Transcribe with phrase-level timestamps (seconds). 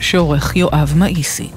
[0.00, 1.50] שעורך יואב מאיסי.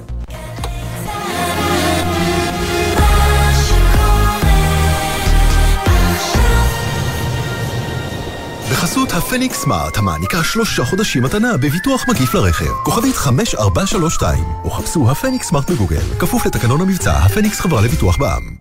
[8.70, 12.72] בחסות הפניקס סמארט, המעניקה שלושה חודשים מתנה בביטוח מקיף לרכב.
[12.84, 16.16] כוכבית 5432, או חפשו הפניקס סמארט בגוגל.
[16.18, 18.56] כפוף לתקנון המבצע, הפניקס חברה לביטוח בע"מ.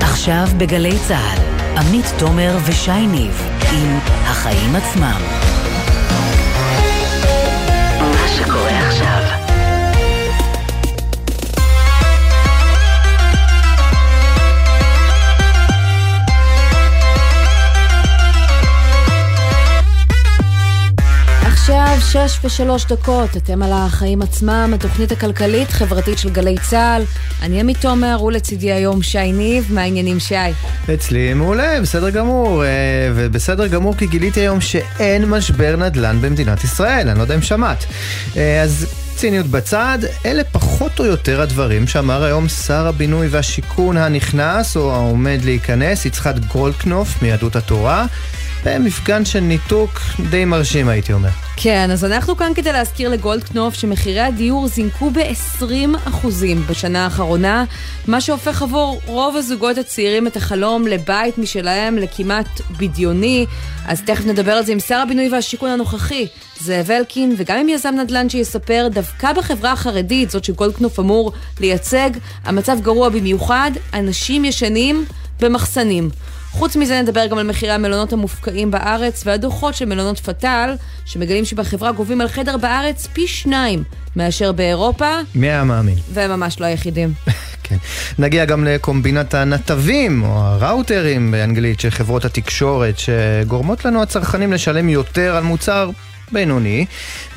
[0.00, 1.38] עכשיו בגלי צה"ל,
[1.78, 3.42] עמית תומר ושי ניב,
[3.72, 5.49] עם החיים עצמם.
[8.52, 9.49] מה
[21.70, 27.02] עכשיו שש ושלוש דקות, אתם על החיים עצמם, התוכנית הכלכלית-חברתית של גלי צה"ל.
[27.42, 30.34] אני עמית תומר, ולצידי היום שי ניב, מה העניינים שי?
[30.94, 32.68] אצלי מעולה, בסדר גמור, אה,
[33.14, 37.84] ובסדר גמור כי גיליתי היום שאין משבר נדל"ן במדינת ישראל, אני לא יודע אם שמעת.
[38.36, 44.76] אה, אז ציניות בצד, אלה פחות או יותר הדברים שאמר היום שר הבינוי והשיכון הנכנס,
[44.76, 48.06] או העומד להיכנס, יצחק גולדקנופ מיהדות התורה.
[48.64, 49.90] במפגן של ניתוק
[50.30, 51.28] די מרשים הייתי אומר.
[51.56, 56.26] כן, אז אנחנו כאן כדי להזכיר לגולדקנופ שמחירי הדיור זינקו ב-20%
[56.68, 57.64] בשנה האחרונה,
[58.06, 63.46] מה שהופך עבור רוב הזוגות הצעירים את החלום לבית משלהם לכמעט בדיוני.
[63.86, 66.26] אז תכף נדבר על זה עם שר הבינוי והשיכון הנוכחי,
[66.60, 72.10] זאב אלקין, וגם עם יזם נדל"ן שיספר, דווקא בחברה החרדית, זאת שגולדקנופ אמור לייצג,
[72.44, 75.04] המצב גרוע במיוחד, אנשים ישנים
[75.40, 76.10] במחסנים.
[76.50, 81.92] חוץ מזה נדבר גם על מחירי המלונות המופקעים בארץ והדוחות של מלונות פטל, שמגלים שבחברה
[81.92, 83.82] גובים על חדר בארץ פי שניים
[84.16, 85.16] מאשר באירופה.
[85.34, 85.94] מי היה מאמין?
[86.12, 87.12] והם ממש לא היחידים.
[87.64, 87.76] כן.
[88.18, 95.36] נגיע גם לקומבינת הנתבים, או הראוטרים באנגלית, של חברות התקשורת, שגורמות לנו הצרכנים לשלם יותר
[95.36, 95.90] על מוצר
[96.32, 96.86] בינוני,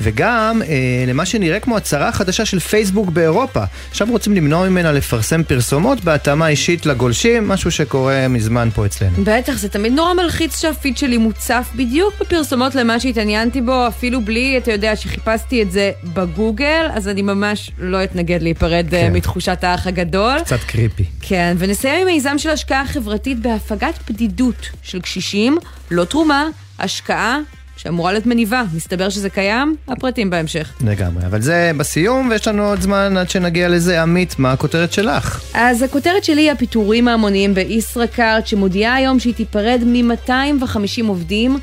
[0.00, 3.64] וגם אה, למה שנראה כמו הצהרה חדשה של פייסבוק באירופה.
[3.90, 9.12] עכשיו רוצים למנוע ממנה לפרסם פרסומות בהתאמה אישית לגולשים, משהו שקורה מזמן פה אצלנו.
[9.24, 14.58] בטח, זה תמיד נורא מלחיץ שהפיד שלי מוצף בדיוק בפרסומות למה שהתעניינתי בו, אפילו בלי,
[14.58, 19.12] אתה יודע, שחיפשתי את זה בגוגל, אז אני ממש לא אתנגד להיפרד אה, כן.
[19.12, 20.38] מתחושת האח הגדול.
[20.44, 21.04] קצת קריפי.
[21.20, 25.58] כן, ונסיים עם מיזם של השקעה חברתית בהפגת בדידות של קשישים,
[25.90, 26.46] לא תרומה,
[26.78, 27.38] השקעה
[27.84, 28.64] שאמורה להיות מניבה.
[28.74, 30.72] מסתבר שזה קיים, הפרטים בהמשך.
[30.86, 34.02] לגמרי, אבל זה בסיום, ויש לנו עוד זמן עד שנגיע לזה.
[34.02, 35.40] עמית, מה הכותרת שלך?
[35.54, 41.58] אז הכותרת שלי היא הפיטורים ההמוניים בישראכרט, שמודיעה היום שהיא תיפרד מ-250 עובדים,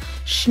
[0.46, 0.50] 12%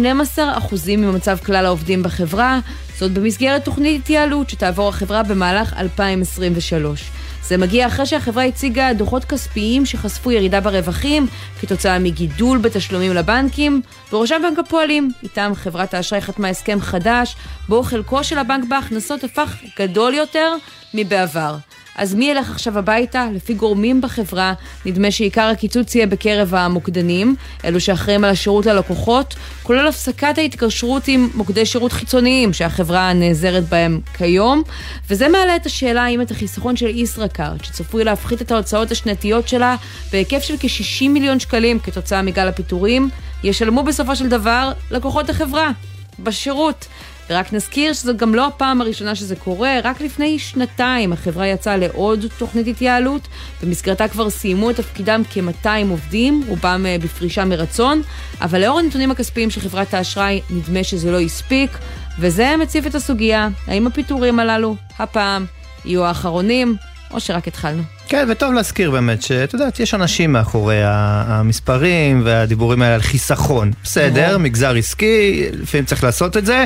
[0.88, 2.60] ממצב כלל העובדים בחברה,
[2.98, 7.10] זאת במסגרת תוכנית התייעלות שתעבור החברה במהלך 2023.
[7.50, 11.26] זה מגיע אחרי שהחברה הציגה דוחות כספיים שחשפו ירידה ברווחים
[11.60, 15.10] כתוצאה מגידול בתשלומים לבנקים, בראשם בנק הפועלים.
[15.22, 17.36] איתם חברת האשראי חתמה הסכם חדש,
[17.68, 20.54] בו חלקו של הבנק בהכנסות הפך גדול יותר
[20.94, 21.56] מבעבר.
[21.96, 23.26] אז מי ילך עכשיו הביתה?
[23.34, 24.52] לפי גורמים בחברה,
[24.86, 31.30] נדמה שעיקר הקיצוץ יהיה בקרב המוקדנים, אלו שאחראים על השירות ללקוחות, כולל הפסקת ההתקשרות עם
[31.34, 34.62] מוקדי שירות חיצוניים שהחברה נעזרת בהם כיום,
[35.10, 39.76] וזה מעלה את השאלה האם את החיסכון של ישראכרט, שצפוי להפחית את ההוצאות השנתיות שלה
[40.12, 43.10] בהיקף של כ-60 מיליון שקלים כתוצאה מגל הפיטורים,
[43.44, 45.70] ישלמו בסופו של דבר לקוחות החברה,
[46.18, 46.86] בשירות.
[47.30, 52.24] ורק נזכיר שזו גם לא הפעם הראשונה שזה קורה, רק לפני שנתיים החברה יצאה לעוד
[52.38, 53.28] תוכנית התייעלות,
[53.62, 58.02] במסגרתה כבר סיימו את תפקידם כ-200 עובדים, רובם אה, בפרישה מרצון,
[58.40, 61.78] אבל לאור הנתונים הכספיים של חברת האשראי נדמה שזה לא הספיק,
[62.18, 65.46] וזה מציף את הסוגיה, האם הפיטורים הללו, הפעם,
[65.84, 66.76] יהיו האחרונים,
[67.10, 67.82] או שרק התחלנו.
[68.08, 73.70] כן, וטוב להזכיר באמת שאת יודעת, יש אנשים מאחורי המספרים והדיבורים האלה על חיסכון.
[73.84, 76.64] בסדר, מגזר עסקי, לפעמים צריך לעשות את זה,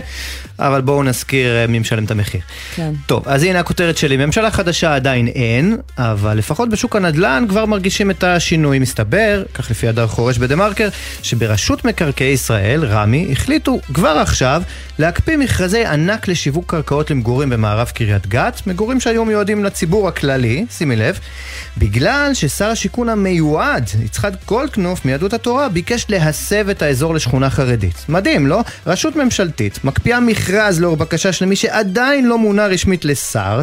[0.59, 2.41] אבל בואו נזכיר אה, מי משלם את המחיר.
[2.75, 2.93] כן.
[3.07, 4.17] טוב, אז הנה הכותרת שלי.
[4.17, 8.79] ממשלה חדשה עדיין אין, אבל לפחות בשוק הנדל"ן כבר מרגישים את השינוי.
[8.79, 10.89] מסתבר, כך לפי הדר חורש בדה מרקר,
[11.23, 14.63] שברשות מקרקעי ישראל, רמ"י, החליטו כבר עכשיו
[14.99, 20.97] להקפיא מכרזי ענק לשיווק קרקעות למגורים במערב קריית גת, מגורים שהיו מיועדים לציבור הכללי, שימי
[20.97, 21.19] לב,
[21.79, 28.05] בגלל ששר השיכון המיועד, יצחק גולדקנופ מיהדות התורה, ביקש להסב את האזור לשכונה חרדית.
[28.09, 28.61] מדהים, לא?
[28.87, 30.44] רשות ממשלתית מקפיאה מכרז
[30.81, 33.63] לאור בקשה של מי שעדיין לא מונה רשמית לשר,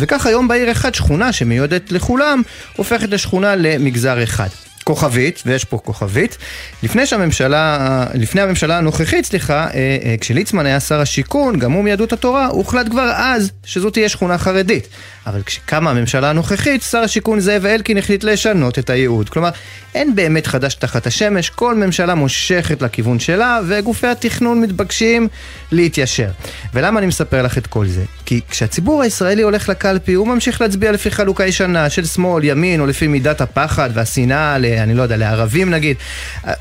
[0.00, 2.42] וכך היום בעיר אחד שכונה שמיועדת לכולם,
[2.76, 4.48] הופכת לשכונה למגזר אחד.
[4.88, 6.38] כוכבית, ויש פה כוכבית,
[6.82, 12.12] לפני שהממשלה, לפני הממשלה הנוכחית, סליחה, אה, אה, כשליצמן היה שר השיכון, גם הוא מיהדות
[12.12, 14.88] התורה, הוחלט כבר אז שזו תהיה שכונה חרדית.
[15.28, 19.28] אבל כשקמה הממשלה הנוכחית, שר השיכון זאב אלקין החליט לשנות את הייעוד.
[19.28, 19.50] כלומר,
[19.94, 25.28] אין באמת חדש תחת השמש, כל ממשלה מושכת לכיוון שלה, וגופי התכנון מתבקשים
[25.72, 26.30] להתיישר.
[26.74, 28.04] ולמה אני מספר לך את כל זה?
[28.24, 32.86] כי כשהציבור הישראלי הולך לקלפי, הוא ממשיך להצביע לפי חלוקה ישנה של שמאל, ימין, או
[32.86, 35.96] לפי מידת הפחד והשנאה, ל, אני לא יודע, לערבים נגיד.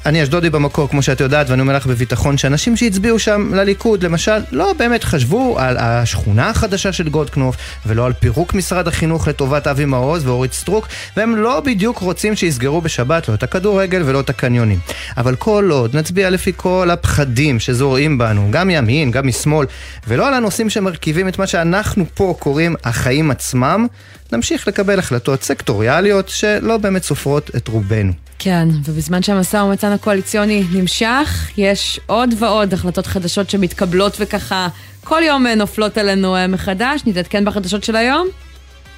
[0.05, 4.41] אני אשדודי במקור, כמו שאת יודעת, ואני אומר לך בביטחון, שאנשים שהצביעו שם לליכוד, למשל,
[4.51, 9.85] לא באמת חשבו על השכונה החדשה של גולדקנופף, ולא על פירוק משרד החינוך לטובת אבי
[9.85, 10.87] מעוז ואורית סטרוק,
[11.17, 14.79] והם לא בדיוק רוצים שיסגרו בשבת לא את הכדורגל ולא את הקניונים.
[15.17, 19.67] אבל כל עוד נצביע לפי כל הפחדים שזורעים בנו, גם מימין, גם משמאל,
[20.07, 23.87] ולא על הנושאים שמרכיבים את מה שאנחנו פה קוראים החיים עצמם,
[24.31, 28.13] נמשיך לקבל החלטות סקטוריאליות שלא באמת סופרות את רובנו.
[28.39, 34.67] כן, ובזמן שהמשא ומתן הקואליציוני נמשך, יש עוד ועוד החלטות חדשות שמתקבלות וככה
[35.03, 37.01] כל יום נופלות עלינו מחדש.
[37.05, 38.27] נתעדכן בחדשות של היום?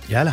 [0.09, 0.33] יאללה.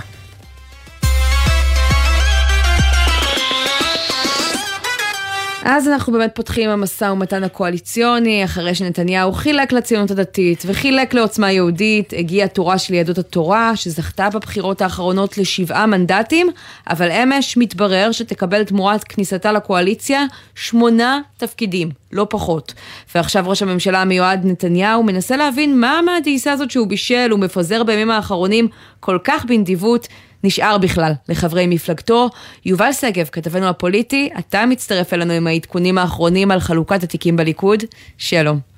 [5.69, 12.13] אז אנחנו באמת פותחים המשא ומתן הקואליציוני, אחרי שנתניהו חילק לציונות הדתית וחילק לעוצמה יהודית,
[12.17, 16.51] הגיעה תורה של יהדות התורה, שזכתה בבחירות האחרונות לשבעה מנדטים,
[16.91, 20.25] אבל אמש מתברר שתקבל תמורת כניסתה לקואליציה
[20.55, 22.75] שמונה תפקידים, לא פחות.
[23.15, 28.69] ועכשיו ראש הממשלה המיועד נתניהו מנסה להבין מה מהדייסה הזאת שהוא בישל ומפזר בימים האחרונים
[29.01, 30.09] כל כך בנדיבות.
[30.45, 32.31] נשאר בכלל לחברי מפלגתו.
[32.65, 37.83] יובל שגב, כתבנו הפוליטי, אתה מצטרף אלינו עם העדכונים האחרונים על חלוקת התיקים בליכוד.
[38.19, 38.76] שלום.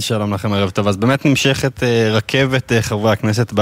[0.00, 0.88] שלום לכם, ערב טוב.
[0.88, 3.52] אז באמת נמשכת אה, רכבת אה, חברי הכנסת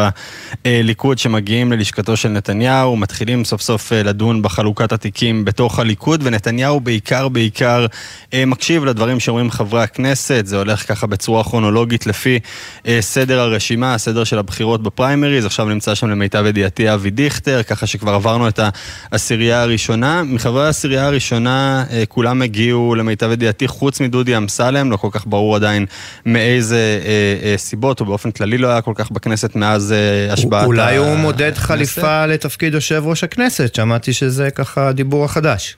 [0.64, 6.80] בליכוד שמגיעים ללשכתו של נתניהו, מתחילים סוף סוף אה, לדון בחלוקת התיקים בתוך הליכוד, ונתניהו
[6.80, 7.86] בעיקר בעיקר
[8.46, 12.38] מקשיב לדברים שאומרים חברי הכנסת, זה הולך ככה בצורה כרונולוגית לפי
[13.00, 18.14] סדר הרשימה, הסדר של הבחירות בפריימריז, עכשיו נמצא שם למיטב ידיעתי אבי דיכטר, ככה שכבר
[18.14, 18.60] עברנו את
[19.12, 20.22] העשירייה הראשונה.
[20.22, 25.86] מחברי העשירייה הראשונה כולם הגיעו למיטב ידיעתי, חוץ מדודי אמסלם, לא כל כך ברור עדיין
[26.26, 30.66] מאיזה אה, אה, סיבות, הוא באופן כללי לא היה כל כך בכנסת מאז אה, השבעת
[30.66, 35.76] אולי הוא מודד חליפה לתפקיד יושב ראש הכנסת, שמעתי שזה ככה הדיבור החדש.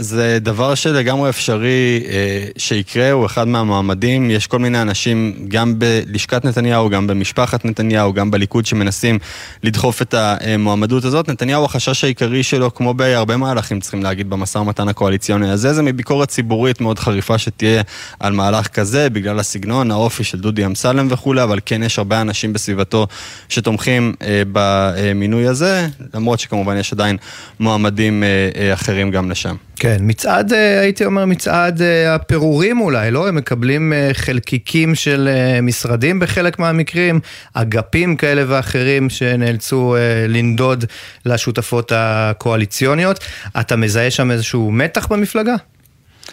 [0.00, 4.30] זה דבר שלגמרי אפשרי אה, שיקרה, הוא אחד מהמועמדים.
[4.30, 9.18] יש כל מיני אנשים, גם בלשכת נתניהו, גם במשפחת נתניהו, גם בליכוד, שמנסים
[9.62, 11.28] לדחוף את המועמדות הזאת.
[11.28, 16.28] נתניהו, החשש העיקרי שלו, כמו בהרבה מהלכים, צריכים להגיד, במשא ומתן הקואליציוני הזה, זה מביקורת
[16.28, 17.82] ציבורית מאוד חריפה שתהיה
[18.20, 22.52] על מהלך כזה, בגלל הסגנון, האופי של דודי אמסלם וכולי, אבל כן יש הרבה אנשים
[22.52, 23.06] בסביבתו
[23.48, 27.16] שתומכים אה, במינוי הזה, למרות שכמובן יש עדיין
[27.60, 29.67] מועמדים אה, אחרים גם לשם.
[29.80, 33.28] כן, מצעד, אה, הייתי אומר מצעד אה, הפירורים אולי, לא?
[33.28, 35.28] הם מקבלים אה, חלקיקים של
[35.62, 37.20] משרדים בחלק מהמקרים,
[37.54, 39.96] אגפים כאלה ואחרים שנאלצו
[40.28, 40.84] לנדוד
[41.26, 43.24] לשותפות הקואליציוניות.
[43.60, 45.54] אתה מזהה שם איזשהו מתח במפלגה?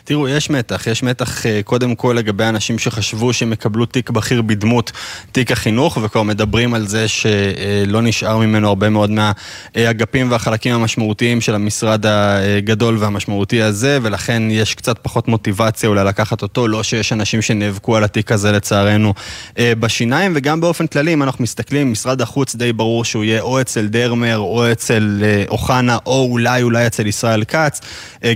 [0.07, 4.41] תראו, יש מתח, יש מתח אה, קודם כל לגבי אנשים שחשבו שהם יקבלו תיק בכיר
[4.41, 4.91] בדמות
[5.31, 11.55] תיק החינוך, וכבר מדברים על זה שלא נשאר ממנו הרבה מאוד מהאגפים והחלקים המשמעותיים של
[11.55, 17.41] המשרד הגדול והמשמעותי הזה, ולכן יש קצת פחות מוטיבציה אולי לקחת אותו, לא שיש אנשים
[17.41, 19.13] שנאבקו על התיק הזה לצערנו
[19.59, 23.61] אה, בשיניים, וגם באופן כללי, אם אנחנו מסתכלים, משרד החוץ די ברור שהוא יהיה או
[23.61, 27.81] אצל דרמר, או אצל אה, אוחנה, או אולי אולי אצל ישראל כץ,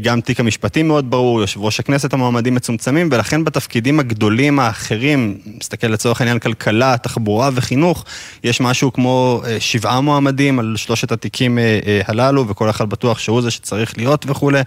[0.02, 5.88] גם תיק המשפטים מאוד ברור, יושב ראש הכנסת המועמדים מצומצמים, ולכן בתפקידים הגדולים האחרים, נסתכל
[5.88, 8.06] לצורך העניין כלכלה, תחבורה וחינוך,
[8.44, 13.20] יש משהו כמו אה, שבעה מועמדים על שלושת התיקים אה, אה, הללו, וכל אחד בטוח
[13.20, 14.62] שהוא זה שצריך להיות וכולי,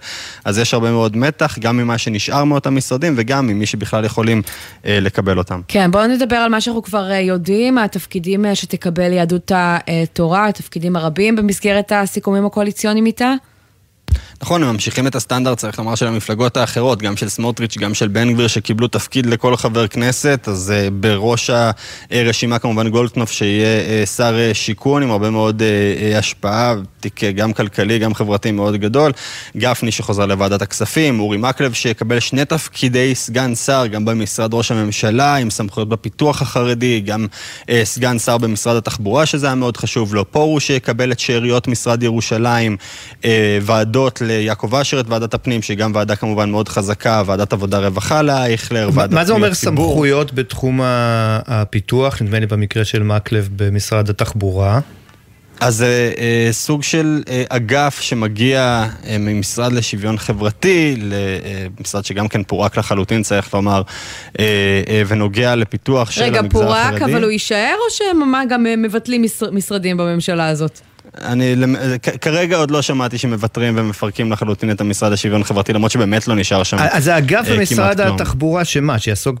[0.45, 4.41] אז יש הרבה מאוד מתח, גם ממה שנשאר מאותם משרדים, וגם ממי שבכלל יכולים
[4.85, 5.61] לקבל אותם.
[5.67, 11.91] כן, בואו נדבר על מה שאנחנו כבר יודעים, התפקידים שתקבל יהדות התורה, התפקידים הרבים במסגרת
[11.91, 13.33] הסיכומים הקואליציוניים איתה.
[14.43, 18.07] נכון, הם ממשיכים את הסטנדרט, צריך לומר, של המפלגות האחרות, גם של סמוטריץ', גם של
[18.07, 21.49] בן גביר, שקיבלו תפקיד לכל חבר כנסת, אז uh, בראש
[22.11, 27.31] הרשימה כמובן גולדקנופ, שיהיה uh, שר uh, שיכון עם הרבה מאוד uh, השפעה, תיק uh,
[27.35, 29.11] גם כלכלי, גם חברתי מאוד גדול.
[29.57, 35.35] גפני שחוזר לוועדת הכספים, אורי מקלב שיקבל שני תפקידי סגן שר, גם במשרד ראש הממשלה,
[35.35, 37.27] עם סמכויות בפיתוח החרדי, גם
[37.61, 40.31] uh, סגן שר במשרד התחבורה, שזה היה מאוד חשוב לו.
[40.31, 42.77] פרוש שיקבל את שאריות משרד ירושלים,
[43.21, 43.25] uh,
[43.93, 44.29] ועדות ל...
[44.29, 48.89] יעקב אשר את ועדת הפנים, שהיא גם ועדה כמובן מאוד חזקה, ועדת עבודה רווחה לאייכלר,
[48.93, 50.79] ועדת מה זה אומר סמכויות בתחום
[51.47, 54.79] הפיתוח, נדמה לי במקרה של מקלב במשרד התחבורה?
[55.59, 60.95] אז זה אה, סוג של אה, אגף שמגיע אה, ממשרד לשוויון חברתי,
[61.79, 63.81] למשרד שגם כן פורק לחלוטין, צריך לומר,
[64.39, 64.45] אה,
[64.89, 67.13] אה, ונוגע לפיתוח של רגע, המגזר פורק, החרדי.
[67.13, 70.81] אבל הוא יישאר, או שהם גם אה, מבטלים משר- משרדים בממשלה הזאת?
[71.21, 71.55] אני
[72.21, 76.63] כרגע עוד לא שמעתי שמוותרים ומפרקים לחלוטין את המשרד לשוויון חברתי, למרות שבאמת לא נשאר
[76.63, 78.15] שם אז אה, במשרד כמעט כלום.
[78.15, 79.39] התחבורה שמה, שיעסוק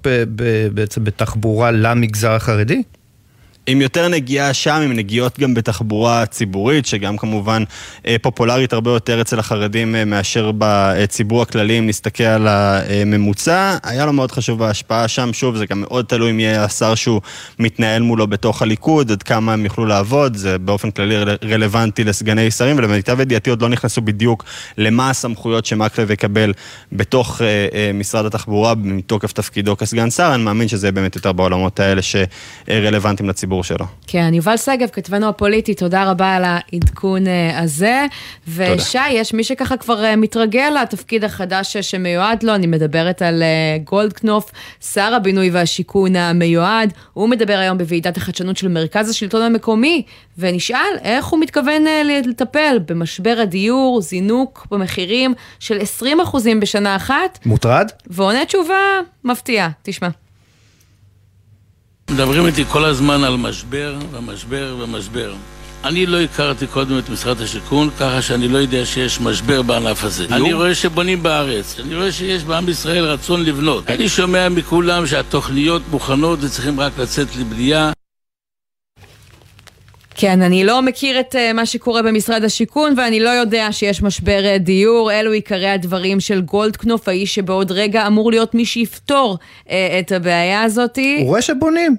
[0.73, 2.83] בעצם בתחבורה למגזר החרדי?
[3.67, 7.63] עם יותר נגיעה שם, עם נגיעות גם בתחבורה ציבורית, שגם כמובן
[8.07, 13.77] אה, פופולרית הרבה יותר אצל החרדים אה, מאשר בציבור הכללי, אם נסתכל על הממוצע.
[13.83, 17.21] היה לו מאוד חשוב בהשפעה שם, שוב, זה גם מאוד תלוי אם יהיה השר שהוא
[17.59, 22.51] מתנהל מולו בתוך הליכוד, עד כמה הם יוכלו לעבוד, זה באופן כללי רל- רלוונטי לסגני
[22.51, 24.43] שרים, ולמיטב ידיעתי עוד לא נכנסו בדיוק
[24.77, 26.53] למה הסמכויות שמקלב יקבל
[26.91, 32.01] בתוך אה, משרד התחבורה, מתוקף תפקידו כסגן שר, אני מאמין שזה באמת יותר בעולמות האלה
[32.01, 33.85] שרלוונטיים לציבור שלו.
[34.07, 38.05] כן, יובל שגב, כתבנו הפוליטי, תודה רבה על העדכון אה, הזה.
[38.47, 43.77] ושי, יש מי שככה כבר אה, מתרגל לתפקיד החדש שמיועד לו, אני מדברת על אה,
[43.83, 44.51] גולדקנופ,
[44.93, 46.93] שר הבינוי והשיכון המיועד.
[47.13, 50.03] הוא מדבר היום בוועידת החדשנות של מרכז השלטון המקומי,
[50.37, 51.83] ונשאל איך הוא מתכוון
[52.25, 56.03] לטפל במשבר הדיור, זינוק במחירים של 20%
[56.61, 57.91] בשנה אחת, מוטרד?
[58.07, 60.09] ועונה תשובה מפתיעה, תשמע.
[62.11, 65.33] מדברים איתי כל הזמן על משבר ומשבר ומשבר.
[65.83, 70.25] אני לא הכרתי קודם את משרד השיכון, ככה שאני לא יודע שיש משבר בענף הזה.
[70.31, 73.89] אני רואה שבונים בארץ, אני רואה שיש בעם ישראל רצון לבנות.
[73.89, 77.91] אני שומע מכולם שהתוכניות מוכנות וצריכים רק לצאת לבנייה.
[80.15, 84.43] כן, אני לא מכיר את uh, מה שקורה במשרד השיכון ואני לא יודע שיש משבר
[84.55, 85.11] uh, דיור.
[85.11, 90.63] אלו עיקרי הדברים של גולדקנופ, האיש שבעוד רגע אמור להיות מי שיפתור uh, את הבעיה
[90.63, 90.97] הזאת.
[91.19, 91.95] הוא רואה שבונים.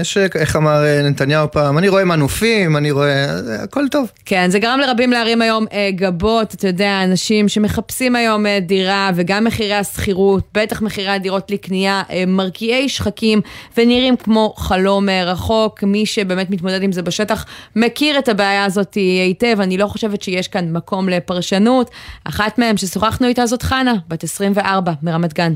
[0.00, 3.26] יש, איך אמר אה, נתניהו פעם, אני רואה מנופים, אני רואה...
[3.62, 4.10] הכל טוב.
[4.24, 9.10] כן, זה גרם לרבים להרים היום uh, גבות, אתה יודע, אנשים שמחפשים היום uh, דירה
[9.14, 13.40] וגם מחירי השכירות, בטח מחירי הדירות לקנייה, uh, מרקיעי שחקים
[13.76, 15.82] ונראים כמו חלום uh, רחוק.
[15.82, 17.33] מי שבאמת מתמודד עם זה בשטח
[17.76, 21.90] מכיר את הבעיה הזאת היטב, אני לא חושבת שיש כאן מקום לפרשנות.
[22.24, 25.54] אחת מהם ששוחחנו איתה זאת חנה, בת 24, מרמת גן.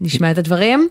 [0.00, 0.88] נשמע את הדברים?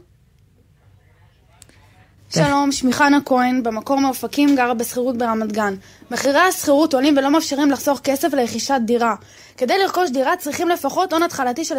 [2.30, 5.74] שלום, שמי חנה כהן, במקור מאופקים, גרה בשכירות ברמת גן.
[6.12, 9.16] מחירי השכירות עולים ולא מאפשרים לחסוך כסף לרכישת דירה.
[9.58, 11.76] כדי לרכוש דירה צריכים לפחות הון התחלתי של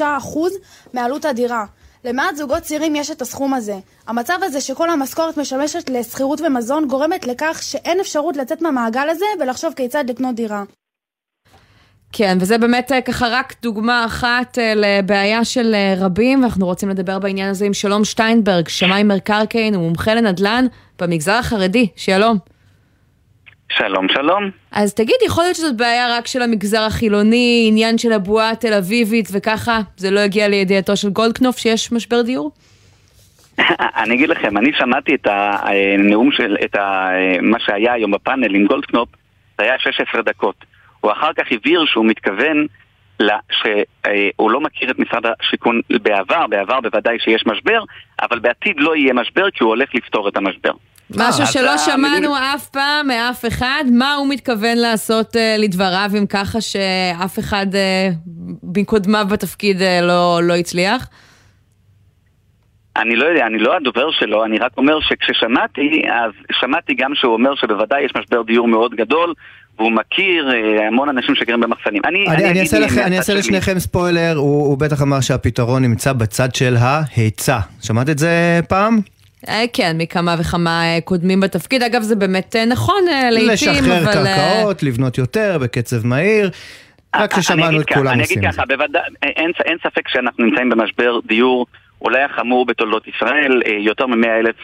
[0.00, 0.02] 25%
[0.92, 1.64] מעלות הדירה.
[2.04, 3.78] למעט זוגות צעירים יש את הסכום הזה.
[4.06, 9.72] המצב הזה שכל המשכורת משמשת לשכירות ומזון גורמת לכך שאין אפשרות לצאת מהמעגל הזה ולחשוב
[9.76, 10.64] כיצד לקנות דירה.
[12.12, 16.88] כן, וזה באמת אה, ככה רק דוגמה אחת אה, לבעיה של אה, רבים, ואנחנו רוצים
[16.88, 20.66] לדבר בעניין הזה עם שלום שטיינברג, שמאי מקרקעין ומומחה לנדל"ן
[21.00, 21.88] במגזר החרדי.
[21.96, 22.38] שלום.
[23.76, 24.50] שלום, שלום.
[24.72, 29.28] אז תגיד, יכול להיות שזאת בעיה רק של המגזר החילוני, עניין של הבועה התל אביבית,
[29.32, 32.50] וככה זה לא הגיע לידיעתו של גולדקנופ שיש משבר דיור?
[34.02, 37.08] אני אגיד לכם, אני שמעתי את הנאום של, את ה,
[37.42, 39.08] מה שהיה היום בפאנל עם גולדקנופ,
[39.58, 40.64] זה היה 16 דקות.
[41.00, 42.66] הוא אחר כך הבהיר שהוא מתכוון
[43.20, 47.82] לה, שהוא לא מכיר את משרד השיכון בעבר, בעבר בוודאי שיש משבר,
[48.22, 50.72] אבל בעתיד לא יהיה משבר כי הוא הולך לפתור את המשבר.
[51.16, 56.26] משהו אז שלא שמענו אף פעם מאף אחד, מה הוא מתכוון לעשות אה, לדבריו, אם
[56.26, 58.08] ככה שאף אחד אה,
[58.62, 61.08] מקודמיו בתפקיד אה, לא, לא הצליח?
[62.96, 67.32] אני לא יודע, אני לא הדובר שלו, אני רק אומר שכששמעתי, אז שמעתי גם שהוא
[67.32, 69.34] אומר שבוודאי יש משבר דיור מאוד גדול,
[69.78, 70.50] והוא מכיר
[70.88, 72.02] המון אנשים שגרים במחסנים.
[72.04, 73.34] אני, אני, אני אגיד אעשה, לכם, אני אעשה.
[73.34, 77.58] לשניכם ספוילר, הוא, הוא בטח אמר שהפתרון נמצא בצד של ההיצע.
[77.82, 79.00] שמעת את זה פעם?
[79.48, 81.82] אה, כן, מכמה וכמה אה, קודמים בתפקיד.
[81.82, 84.26] אגב, זה באמת אה, נכון לעיתים, לשחרר אבל...
[84.26, 86.50] אה, קרקעות, לבנות יותר, בקצב מהיר.
[87.16, 88.58] רק אני ששמענו אגיד את ככה, כולם אני עושים אגיד את זה.
[88.58, 91.66] ככה, בוודאי, אין, אין ספק שאנחנו נמצאים במשבר דיור
[92.00, 94.56] אולי החמור בתולדות ישראל, יותר מ-100 אלף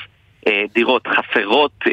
[0.74, 1.84] דירות חסרות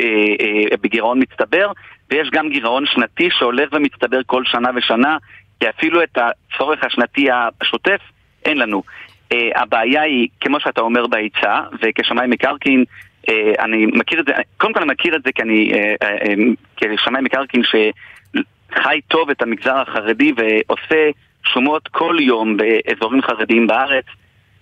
[0.81, 1.71] בגירעון מצטבר,
[2.11, 5.17] ויש גם גירעון שנתי שהולך ומצטבר כל שנה ושנה,
[5.59, 7.99] כי אפילו את הצורך השנתי השוטף
[8.45, 8.83] אין לנו.
[9.31, 12.83] אה, הבעיה היא, כמו שאתה אומר, בהיצע, וכשמאי מקרקעין,
[13.29, 16.09] אה, אני מכיר את זה, קודם כל אני מכיר את זה כי אני, אה, אה,
[16.09, 21.09] אה, כשמאי מקרקעין שחי טוב את המגזר החרדי ועושה
[21.53, 24.05] שומות כל יום באזורים חרדיים בארץ.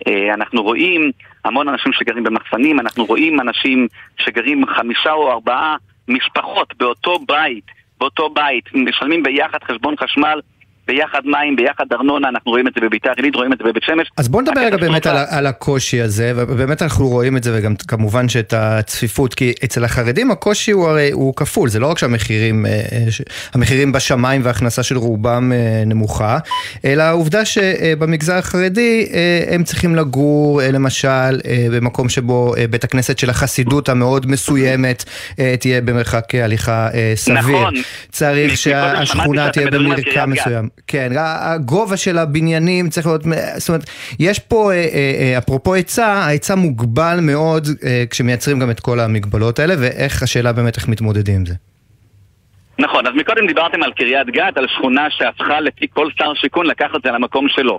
[0.06, 1.10] אה, אנחנו רואים
[1.44, 5.76] המון אנשים שגרים במחסנים, אנחנו רואים אנשים שגרים חמישה או ארבעה
[6.08, 7.64] משפחות באותו בית,
[8.00, 10.40] באותו בית, משלמים ביחד חשבון חשמל
[10.86, 14.10] ביחד מים, ביחד ארנונה, אנחנו רואים את זה בביתר עילית, רואים את זה בבית שמש.
[14.16, 17.74] אז בואו נדבר רגע באמת על, על הקושי הזה, ובאמת אנחנו רואים את זה, וגם
[17.88, 22.66] כמובן שאת הצפיפות, כי אצל החרדים הקושי הוא הרי, הוא כפול, זה לא רק שהמחירים,
[22.66, 23.04] אה, אה,
[23.54, 26.38] המחירים בשמיים וההכנסה של רובם אה, נמוכה,
[26.84, 29.08] אלא העובדה שבמגזר החרדי
[29.50, 31.40] הם צריכים לגור, למשל,
[31.72, 35.04] במקום שבו בית הכנסת של החסידות המאוד מסוימת
[35.60, 37.38] תהיה במרחק הליכה סביר.
[37.38, 37.74] נכון.
[38.10, 40.46] צריך שהשכונה תהיה במרקם גת.
[40.46, 40.73] מסוים.
[40.86, 43.22] כן, הגובה של הבניינים צריך להיות,
[43.56, 43.84] זאת אומרת,
[44.18, 44.82] יש פה, אה, אה,
[45.20, 47.66] אה, אפרופו היצע, ההיצע מוגבל מאוד
[48.10, 51.54] כשמייצרים גם את כל המגבלות האלה, ואיך השאלה באמת איך מתמודדים עם זה.
[52.78, 56.96] נכון, אז מקודם דיברתם על קריית גת, על שכונה שהפכה לפי כל שר שיכון לקחת
[56.96, 57.78] את זה למקום שלו.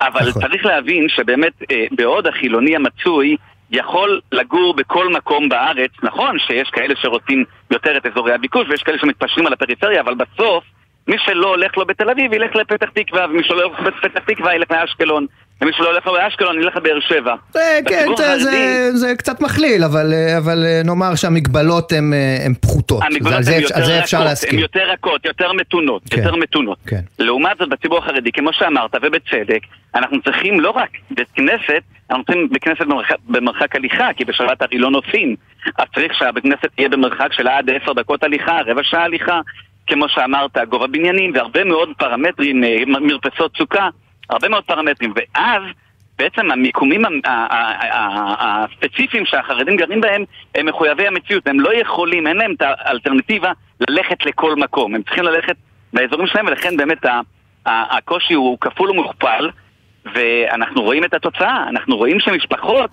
[0.00, 0.42] אבל נכון.
[0.42, 3.36] צריך להבין שבאמת אה, בעוד החילוני המצוי
[3.70, 8.98] יכול לגור בכל מקום בארץ, נכון שיש כאלה שרוצים יותר את אזורי הביקוש ויש כאלה
[8.98, 10.64] שמתפשרים על הפריפריה, אבל בסוף
[11.08, 14.70] מי שלא הולך לו בתל אביב ילך לפתח תקווה, ומי שלא הולך לפתח תקווה ילך
[14.70, 15.26] לאשקלון,
[15.60, 17.34] ומי שלא הולך לו לאשקלון ילך לבאר שבע.
[17.52, 18.16] כן, בציבור
[18.92, 23.02] זה- קצת מכליל, אבל אה, אה, נאמר שהמגבלות הן אה, פחותות.
[23.02, 24.44] המגבלות הן יותר רכות.
[24.52, 26.18] הן יותר רכות, יותר מתונות, כן.
[26.18, 26.78] יותר מתונות.
[26.86, 27.00] כן.
[27.18, 29.60] לעומת זאת בציבור החרדי, כמו שאמרת, ובצדק,
[29.94, 32.84] אנחנו צריכים לא רק בית כנסת, אנחנו צריכים בית כנסת
[33.28, 35.36] במרחק הליכה, כי בשבת הרי לא נוסעים.
[35.78, 39.40] אז צריך שהבית כנסת יהיה במרחק של עד עשר דקות הליכה, רבע שעה הליכה,
[39.86, 43.88] כמו שאמרת, גובה בניינים והרבה מאוד פרמטרים, אה, מרפסות סוכה,
[44.30, 45.12] הרבה מאוד פרמטרים.
[45.16, 45.62] ואז
[46.18, 47.02] בעצם המיקומים
[48.38, 50.24] הספציפיים שהחרדים גרים בהם
[50.54, 53.52] הם מחויבי המציאות, הם לא יכולים, אין להם את האלטרנטיבה
[53.88, 55.56] ללכת לכל מקום, הם צריכים ללכת
[55.92, 56.98] באזורים שלהם ולכן באמת
[57.66, 59.50] הקושי הוא כפול ומוכפל
[60.14, 62.90] ואנחנו רואים את התוצאה, אנחנו רואים שמשפחות,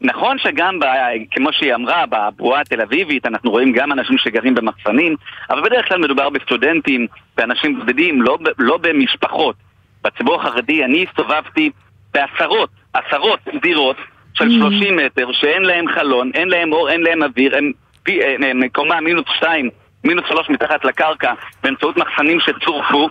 [0.00, 0.84] נכון שגם, ב,
[1.30, 5.16] כמו שהיא אמרה, בבועה התל אביבית אנחנו רואים גם אנשים שגרים במחסנים,
[5.50, 9.56] אבל בדרך כלל מדובר בסטודנטים, באנשים בודדים, לא, לא במשפחות.
[10.04, 11.70] בציבור החרדי אני הסתובבתי
[12.14, 13.96] בעשרות, עשרות דירות
[14.34, 17.72] של 30 מטר שאין להם חלון, אין להם אור, אין להם אוויר, הם,
[18.08, 19.70] הם, הם קומה מינוס 2,
[20.04, 23.08] מינוס 3 מתחת לקרקע באמצעות מחסנים שצורפו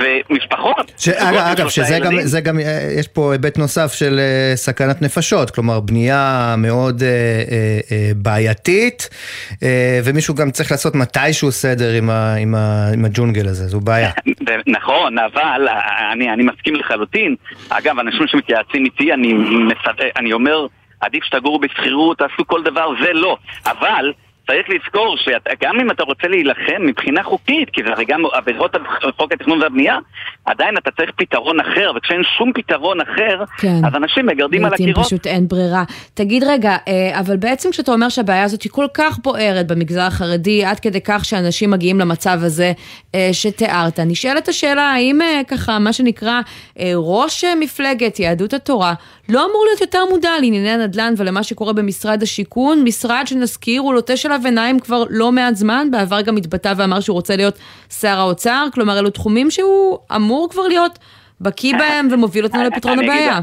[0.00, 0.92] ומשפחות.
[0.98, 2.20] ש- אגב, שזה גם.
[2.20, 7.08] זה גם, אה, יש פה היבט נוסף של אה, סכנת נפשות, כלומר בנייה מאוד אה,
[7.08, 7.14] אה,
[7.92, 9.08] אה, בעייתית,
[9.62, 13.80] אה, ומישהו גם צריך לעשות מתישהו סדר עם, ה, עם, ה, עם הג'ונגל הזה, זו
[13.80, 14.10] בעיה.
[14.66, 15.68] נכון, אבל
[16.12, 17.34] אני, אני מסכים לחלוטין.
[17.68, 19.34] אגב, אנשים שמתייעצים איתי, אני.
[20.16, 20.66] אני אומר,
[21.00, 23.36] עדיף שתגורו בשכירות, תעשו כל דבר, זה לא.
[23.66, 24.12] אבל
[24.50, 28.76] צריך לזכור שגם אם אתה רוצה להילחם מבחינה חוקית, כי זה הרי גם עבירות
[29.16, 29.98] חוק התכנון והבנייה,
[30.44, 33.84] עדיין אתה צריך פתרון אחר, וכשאין שום פתרון אחר, כן.
[33.86, 35.06] אז אנשים מגרדים על הקירות.
[35.06, 35.84] פשוט אין ברירה.
[36.14, 40.64] תגיד רגע, אה, אבל בעצם כשאתה אומר שהבעיה הזאת היא כל כך בוערת במגזר החרדי,
[40.64, 42.72] עד כדי כך שאנשים מגיעים למצב הזה
[43.14, 46.40] אה, שתיארת, נשאלת השאלה, האם אה, ככה, מה שנקרא,
[46.94, 48.94] ראש מפלגת יהדות התורה,
[49.28, 54.26] לא אמור להיות יותר מודע לענייני הנדל"ן ולמה שקורה במשרד השיכון, משרד שנזכיר, הוא לוטש
[54.26, 57.58] עליו עיניים כבר לא מעט זמן, בעבר גם התבטא ואמר שהוא רוצה להיות
[58.00, 60.98] שר האוצר, כלומר אלו תחומים שהוא אמור כבר להיות
[61.40, 63.40] בקיא בהם ומוביל אותנו לפתרון הבעיה.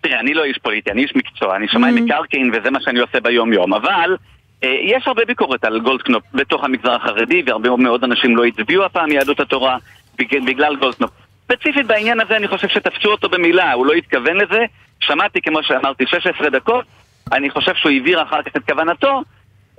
[0.00, 3.20] תראה, אני לא איש פוליטי, אני איש מקצוע, אני שמאי מקרקעין וזה מה שאני עושה
[3.20, 4.16] ביום-יום, אבל
[4.64, 9.08] אה, יש הרבה ביקורת על גולדקנופ בתוך המגזר החרדי, והרבה מאוד אנשים לא הצביעו הפעם
[9.08, 9.76] מיהדות התורה
[10.18, 11.10] בג- בגלל גולדקנופ.
[11.44, 14.58] ספציפית בעניין הזה אני חושב שתפסו אותו במילה, הוא לא התכוון לזה,
[15.00, 16.84] שמעתי כמו שאמרתי 16 דקות,
[17.32, 19.22] אני חושב שהוא הבהיר אחר כך את כוונתו,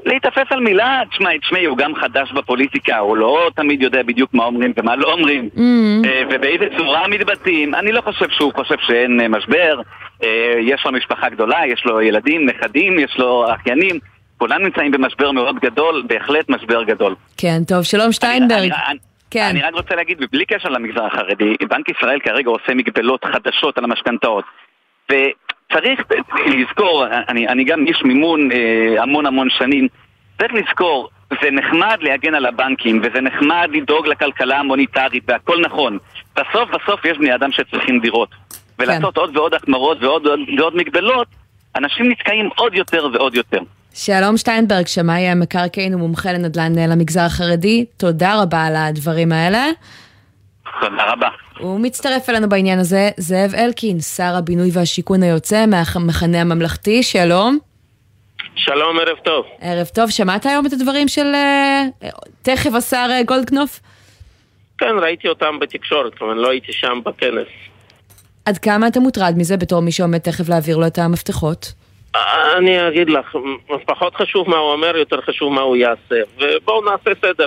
[0.05, 4.43] להיתפס על מילה, תשמעי, תשמעי, הוא גם חדש בפוליטיקה, הוא לא תמיד יודע בדיוק מה
[4.43, 5.49] אומרים ומה לא אומרים.
[6.05, 7.75] אה, ובאיזה צורה מתבטאים.
[7.75, 9.81] אני לא חושב שהוא חושב שאין אה, משבר.
[10.23, 13.99] אה, יש לו משפחה גדולה, יש לו ילדים, נכדים, יש לו אחיינים.
[14.37, 17.13] כולם נמצאים במשבר מאוד גדול, בהחלט משבר גדל.
[17.37, 18.71] כן, טוב, שלום שטיינברג.
[19.31, 19.47] כן.
[19.49, 23.83] אני רק רוצה להגיד, בלי קשר למגזר החרדי, בנק ישראל כרגע עושה מגבלות חדשות על
[23.83, 24.43] המשכנתאות.
[25.71, 25.99] וצריך
[26.45, 29.87] לזכור, אני, אני גם איש מימון אה, המון המון שנים,
[30.37, 35.97] צריך לזכור, זה נחמד להגן על הבנקים, וזה נחמד לדאוג לכלכלה המוניטרית, והכל נכון.
[36.35, 38.29] בסוף בסוף יש בני אדם שצריכים דירות.
[38.79, 41.27] ולעשות עוד ועוד החמרות ועוד ועוד, ועוד מגבלות,
[41.75, 43.59] אנשים נתקעים עוד יותר ועוד יותר.
[43.93, 49.65] שלום שטיינברג, שמאי המקרקעין ומומחה לנדל"ן למגזר החרדי, תודה רבה על הדברים האלה.
[50.81, 51.27] תודה רבה.
[51.59, 57.57] הוא מצטרף אלינו בעניין הזה, זאב אלקין, שר הבינוי והשיכון היוצא מהמחנה הממלכתי, שלום.
[58.55, 59.45] שלום, ערב טוב.
[59.61, 61.83] ערב טוב, שמעת היום את הדברים של אה,
[62.41, 63.79] תכף השר אה, גולדקנופ?
[64.77, 67.47] כן, ראיתי אותם בתקשורת, כלומר לא הייתי שם בכנס.
[68.45, 71.73] עד כמה אתה מוטרד מזה בתור מי שעומד תכף להעביר לו את המפתחות?
[72.57, 73.35] אני אגיד לך,
[73.85, 76.15] פחות חשוב מה הוא אומר, יותר חשוב מה הוא יעשה.
[76.39, 77.45] ובואו נעשה סדר.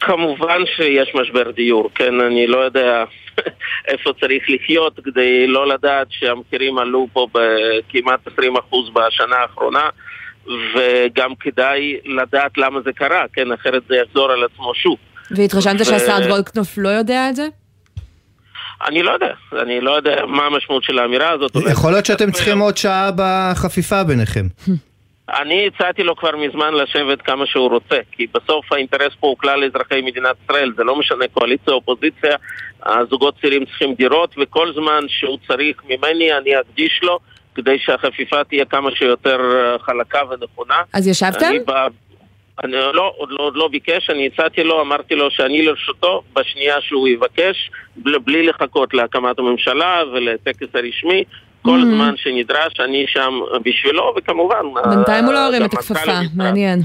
[0.00, 3.04] כמובן שיש משבר דיור, כן, אני לא יודע
[3.88, 8.30] איפה צריך לחיות כדי לא לדעת שהמחירים עלו פה בכמעט 20%
[8.92, 9.88] בשנה האחרונה
[10.46, 14.96] וגם כדאי לדעת למה זה קרה, כן, אחרת זה יחזור על עצמו שוב.
[15.30, 15.84] והתרשמת ו...
[15.84, 17.48] שהשר גולדקנופ לא יודע את זה?
[18.86, 19.32] אני לא יודע,
[19.62, 21.52] אני לא יודע מה המשמעות של האמירה הזאת.
[21.70, 24.46] יכול להיות שאתם צריכים עוד שעה בחפיפה ביניכם.
[25.28, 29.64] אני הצעתי לו כבר מזמן לשבת כמה שהוא רוצה, כי בסוף האינטרס פה הוא כלל
[29.64, 32.36] אזרחי מדינת ישראל, זה לא משנה קואליציה או אופוזיציה,
[32.86, 37.18] הזוגות צעירים צריכים דירות, וכל זמן שהוא צריך ממני אני אקדיש לו
[37.54, 40.82] כדי שהחפיפה תהיה כמה שיותר אה, חלקה ונכונה.
[40.92, 41.46] אז ישבתם?
[41.50, 41.86] אני בא...
[42.64, 46.80] אני לא, עוד לא, עוד לא ביקש, אני הצעתי לו, אמרתי לו שאני לרשותו בשנייה
[46.80, 51.24] שהוא יבקש, בלי לחכות להקמת הממשלה ולטקס הרשמי.
[51.66, 51.94] כל mm-hmm.
[51.94, 54.56] זמן שנדרש, אני שם בשבילו, וכמובן...
[54.90, 56.80] בינתיים הוא לא הרים את הכפפה, מעניין.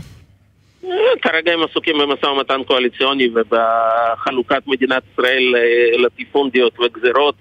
[0.86, 0.90] אה,
[1.22, 7.36] כרגע הם עסוקים במשא ומתן קואליציוני ובחלוקת מדינת ישראל אה, לטיפונדיות וגזרות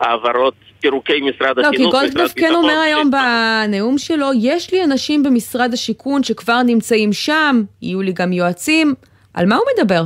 [0.00, 1.94] והעברות פירוקי משרד לא, החינוך.
[1.94, 7.12] לא, כי גולדקנופ כן אומר היום בנאום שלו, יש לי אנשים במשרד השיכון שכבר נמצאים
[7.12, 8.94] שם, יהיו לי גם יועצים.
[9.34, 10.02] על מה הוא מדבר?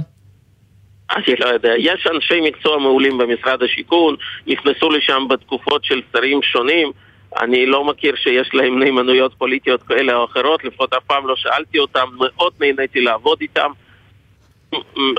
[1.17, 1.73] אני לא יודע.
[1.79, 6.93] יש אנשי מקצוע מעולים במשרד השיכון, נכנסו לשם בתקופות של שרים שונים.
[7.41, 11.79] אני לא מכיר שיש להם נאמנויות פוליטיות כאלה או אחרות, לפחות אף פעם לא שאלתי
[11.79, 13.71] אותם, מאוד נהניתי לעבוד איתם.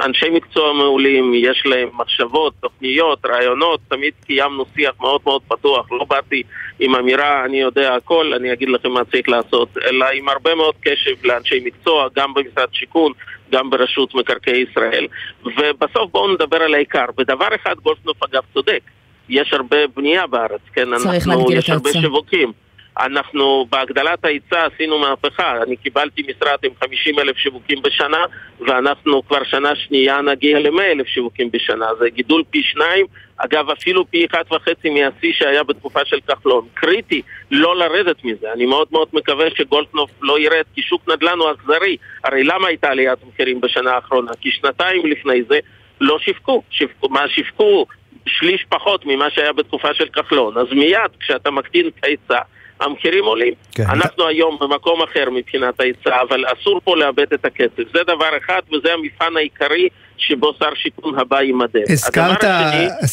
[0.05, 6.05] אנשי מקצוע מעולים, יש להם מחשבות, תוכניות, רעיונות, תמיד קיימנו שיח מאוד מאוד פתוח, לא
[6.09, 6.43] באתי
[6.79, 10.75] עם אמירה, אני יודע הכל, אני אגיד לכם מה צריך לעשות, אלא עם הרבה מאוד
[10.81, 13.11] קשב לאנשי מקצוע, גם במשרד שיכון,
[13.51, 15.07] גם ברשות מקרקעי ישראל.
[15.45, 17.05] ובסוף בואו נדבר על העיקר.
[17.17, 18.81] בדבר אחד גולדקנופ אגב צודק,
[19.29, 20.97] יש הרבה בנייה בארץ, כן?
[20.97, 21.59] צריך להגדיל את ההיצע.
[21.59, 22.51] יש הרבה שיווקים.
[22.99, 28.25] אנחנו בהגדלת ההיצע עשינו מהפכה, אני קיבלתי משרד עם 50 אלף שיווקים בשנה
[28.59, 33.05] ואנחנו כבר שנה שנייה נגיע ל-100 אלף שיווקים בשנה, זה גידול פי שניים,
[33.37, 38.65] אגב אפילו פי אחד וחצי מהשיא שהיה בתקופה של כחלון, קריטי לא לרדת מזה, אני
[38.65, 43.19] מאוד מאוד מקווה שגולדקנופ לא ירד כי שוק נדל"ן הוא אכזרי, הרי למה הייתה עליית
[43.27, 44.31] מחירים בשנה האחרונה?
[44.41, 45.59] כי שנתיים לפני זה
[46.01, 47.85] לא שיווקו, שיווקו מה שיווקו
[48.27, 52.39] שליש פחות ממה שהיה בתקופה של כחלון, אז מיד כשאתה מקטין את ההיצע
[52.83, 53.53] המחירים עולים.
[53.71, 53.83] כן.
[53.83, 57.83] אנחנו היום במקום אחר מבחינת ההיצע, אבל אסור פה לאבד את הכסף.
[57.93, 61.81] זה דבר אחד, וזה המבחן העיקרי שבו שר שיכון הבא יימדד.
[61.89, 62.43] הזכרת.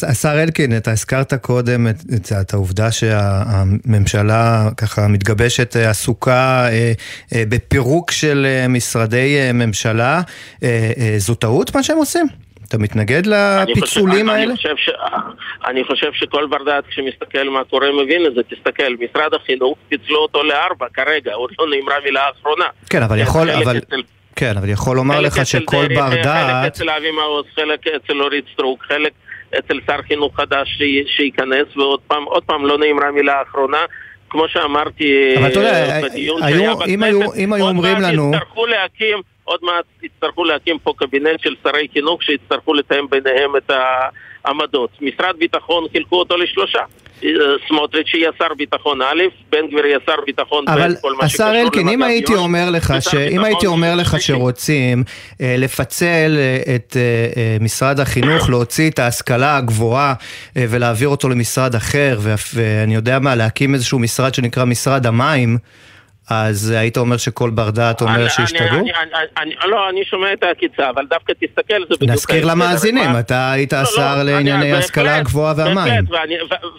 [0.09, 6.91] השר אלקין, אתה הזכרת קודם את, את, את העובדה שהממשלה ככה מתגבשת אה, עסוקה אה,
[7.35, 10.21] אה, בפירוק של אה, משרדי אה, ממשלה.
[10.63, 12.27] אה, אה, זו טעות מה שהם עושים?
[12.71, 14.51] אתה מתנגד לפיצולים אני האלה?
[14.51, 14.89] אני חושב, ש...
[15.67, 18.41] אני חושב שכל בר דעת כשמסתכל מה קורה מבין את זה.
[18.43, 22.65] תסתכל, משרד החינוך פיצלו אותו לארבע כרגע, עוד לא נאמרה מילה אחרונה.
[22.89, 23.49] כן, אבל יכול...
[23.49, 23.77] אבל...
[23.77, 24.01] אצל...
[24.35, 26.63] כן, אבל יכול לומר לך שכל בר דעת...
[26.63, 29.11] חלק אצל אבי מעוז, חלק אצל אורית סטרוק, חלק
[29.59, 30.81] אצל שר חינוך חדש
[31.17, 33.81] שייכנס, ועוד פעם, עוד פעם לא נאמרה מילה אחרונה.
[34.29, 35.35] כמו שאמרתי
[36.03, 36.99] בדיון שהיה בכנסת.
[37.59, 43.09] עוד מעט יצטרכו להקים עוד מעט יצטרכו להקים פה קבינט של שרי חינוך שיצטרכו לתאם
[43.09, 43.71] ביניהם את
[44.45, 44.89] העמדות.
[45.01, 46.81] משרד ביטחון חילקו אותו לשלושה.
[47.67, 50.69] סמוטריץ' יהיה שר ביטחון א', בן גביר יהיה שר ביטחון ב',
[51.01, 53.15] כל מה שקשור אבל השר אלקין, אם הייתי אומר לך, ש...
[53.15, 55.03] אם הייתי אומר לך שרוצים
[55.41, 57.01] אה, לפצל אה, את אה,
[57.37, 60.13] אה, משרד החינוך, להוציא את ההשכלה הגבוהה
[60.57, 62.19] אה, ולהעביר אותו למשרד אחר,
[62.53, 65.57] ואני יודע מה, להקים איזשהו משרד שנקרא משרד המים,
[66.31, 68.85] אז היית אומר שכל בר דעת אומר שהשתגעו?
[69.65, 72.11] לא, אני שומע את העקיצה, אבל דווקא תסתכל, זה בדיוק...
[72.11, 76.05] נזכיר למאזינים, אתה היית לא, לא, השר לענייני השכלה הגבוהה והמים.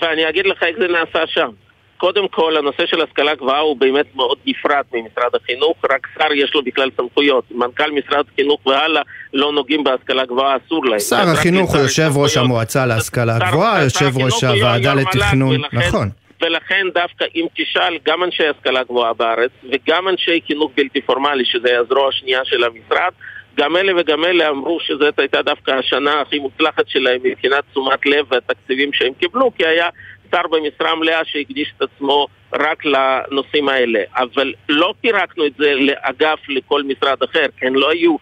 [0.01, 1.49] ואני אגיד לך איך זה נעשה שם.
[1.97, 6.55] קודם כל, הנושא של השכלה גבוהה הוא באמת מאוד נפרד ממשרד החינוך, רק שר יש
[6.55, 7.45] לו בכלל סמכויות.
[7.51, 10.99] מנכ"ל משרד החינוך והלאה לא נוגעים בהשכלה גבוהה, אסור להם.
[10.99, 16.11] שר החינוך הוא יושב ראש המועצה להשכלה גבוהה, יושב ראש הוועדה לתכנון, נכון.
[16.43, 21.79] ולכן דווקא אם תשאל גם אנשי השכלה גבוהה בארץ וגם אנשי חינוך בלתי פורמלי, שזה
[21.79, 23.13] הזרוע השנייה של המשרד,
[23.57, 28.27] גם אלה וגם אלה אמרו שזאת הייתה דווקא השנה הכי מוצלחת שלהם מבחינת תשומת לב
[28.31, 29.89] והתקציבים שהם קיבלו, כי היה
[30.31, 34.01] שר במשרה מלאה שהקדיש את עצמו רק לנושאים האלה.
[34.17, 38.17] אבל לא פירקנו את זה לאגף לכל משרד אחר, כן, לא היו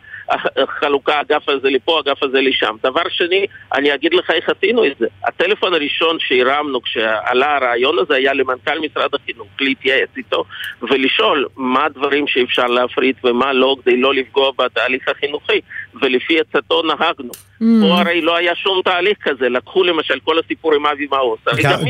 [0.81, 2.77] חלוקה, אגף הזה לפה, אגף הזה לשם.
[2.83, 5.07] דבר שני, אני אגיד לך איך עשינו את זה.
[5.25, 10.45] הטלפון הראשון שהרמנו כשעלה הרעיון הזה היה למנכ"ל משרד החינוך, להתייעץ איתו
[10.83, 15.61] ולשאול מה הדברים שאפשר להפריט ומה לא, כדי לא לפגוע בתהליך החינוכי,
[16.03, 17.31] ולפי עצתו נהגנו.
[17.31, 17.65] Mm.
[17.81, 21.39] פה הרי לא היה שום תהליך כזה, לקחו למשל כל הסיפור עם אבי מעוז.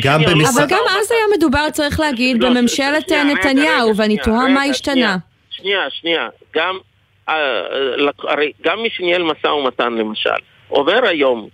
[0.03, 0.21] גם
[0.55, 5.17] אבל גם אז היה מדובר, צריך להגיד, לא, בממשלת נתניהו, ואני תוהה מה השתנה.
[5.51, 6.79] שנייה, שנייה, גם
[7.29, 11.49] הרי גם מי שניהל משא ומתן למשל, אומר היום,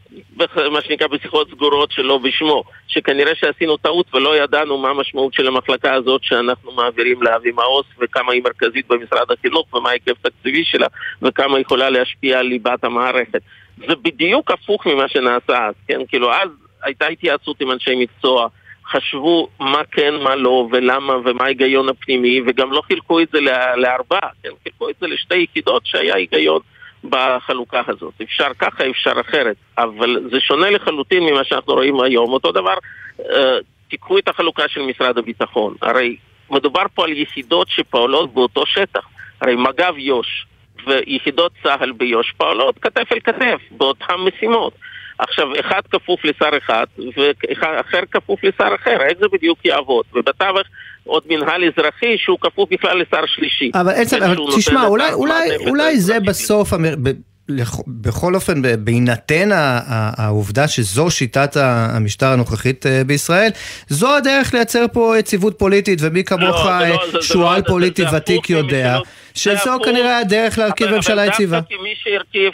[0.72, 5.94] מה שנקרא בשיחות סגורות שלו בשמו, שכנראה שעשינו טעות ולא ידענו מה המשמעות של המחלקה
[5.94, 10.86] הזאת שאנחנו מעבירים לאבי מעוז וכמה היא מרכזית במשרד החינוך ומה ההיקף התקציבי שלה
[11.22, 13.40] וכמה יכולה להשפיע על ליבת המערכת.
[13.88, 16.00] זה בדיוק הפוך ממה שנעשה אז, כן?
[16.08, 16.48] כאילו אז
[16.82, 18.48] הייתה התייעצות עם אנשי מקצוע,
[18.90, 23.40] חשבו מה כן, מה לא, ולמה, ומה ההיגיון הפנימי, וגם לא חילקו את זה
[23.76, 24.48] לארבעה, כן?
[24.62, 26.60] חילקו את זה לשתי יחידות שהיה היגיון
[27.04, 28.14] בחלוקה הזאת.
[28.22, 32.32] אפשר ככה, אפשר אחרת, אבל זה שונה לחלוטין ממה שאנחנו רואים היום.
[32.32, 32.74] אותו דבר,
[33.20, 35.74] אה, תיקחו את החלוקה של משרד הביטחון.
[35.82, 36.16] הרי
[36.50, 39.06] מדובר פה על יחידות שפועלות באותו שטח.
[39.40, 40.46] הרי מג"ב יו"ש
[40.86, 44.72] ויחידות צה"ל ביו"ש פועלות כתף אל כתף באותן משימות.
[45.18, 50.04] עכשיו, אחד כפוף לשר אחד ואחר כפוף לשר אחר, איך זה בדיוק יעבוד?
[50.14, 50.66] ובתווך
[51.04, 53.70] עוד מנהל אזרחי שהוא כפוף בכלל לשר שלישי.
[53.74, 56.72] אבל עצם, אבל תשמע, אולי, אולי, אולי זה בסוף,
[57.86, 59.48] בכל אופן, בהינתן
[60.18, 63.50] העובדה שזו שיטת המשטר הנוכחית אה, בישראל,
[63.88, 68.98] זו הדרך לייצר פה יציבות פוליטית, ומי כמוך לא, אה, לא, שועל פוליטי ותיק יודע,
[69.34, 71.60] שזו כנראה הדרך להרכיב ממשלה יציבה.
[71.60, 72.52] דווקא כמי שהרכיב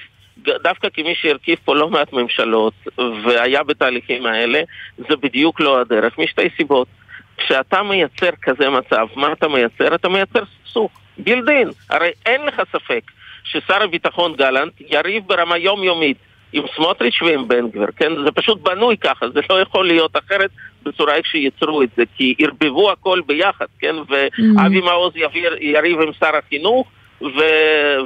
[0.63, 4.63] דווקא כמי שהרכיב פה לא מעט ממשלות והיה בתהליכים האלה,
[4.99, 6.89] זה בדיוק לא הדרך, משתי סיבות.
[7.37, 9.95] כשאתה מייצר כזה מצב, מה אתה מייצר?
[9.95, 11.69] אתה מייצר סכסוך, built-in.
[11.91, 13.03] הרי אין לך ספק
[13.45, 16.17] ששר הביטחון גלנט יריב ברמה יומיומית
[16.53, 18.13] עם סמוטריץ' ועם בן גביר, כן?
[18.25, 20.51] זה פשוט בנוי ככה, זה לא יכול להיות אחרת
[20.83, 23.95] בצורה איך שייצרו את זה, כי ערבבו הכל ביחד, כן?
[24.09, 24.85] ואבי mm.
[24.85, 25.13] מעוז
[25.61, 26.87] יריב עם שר החינוך,
[27.23, 27.41] ו...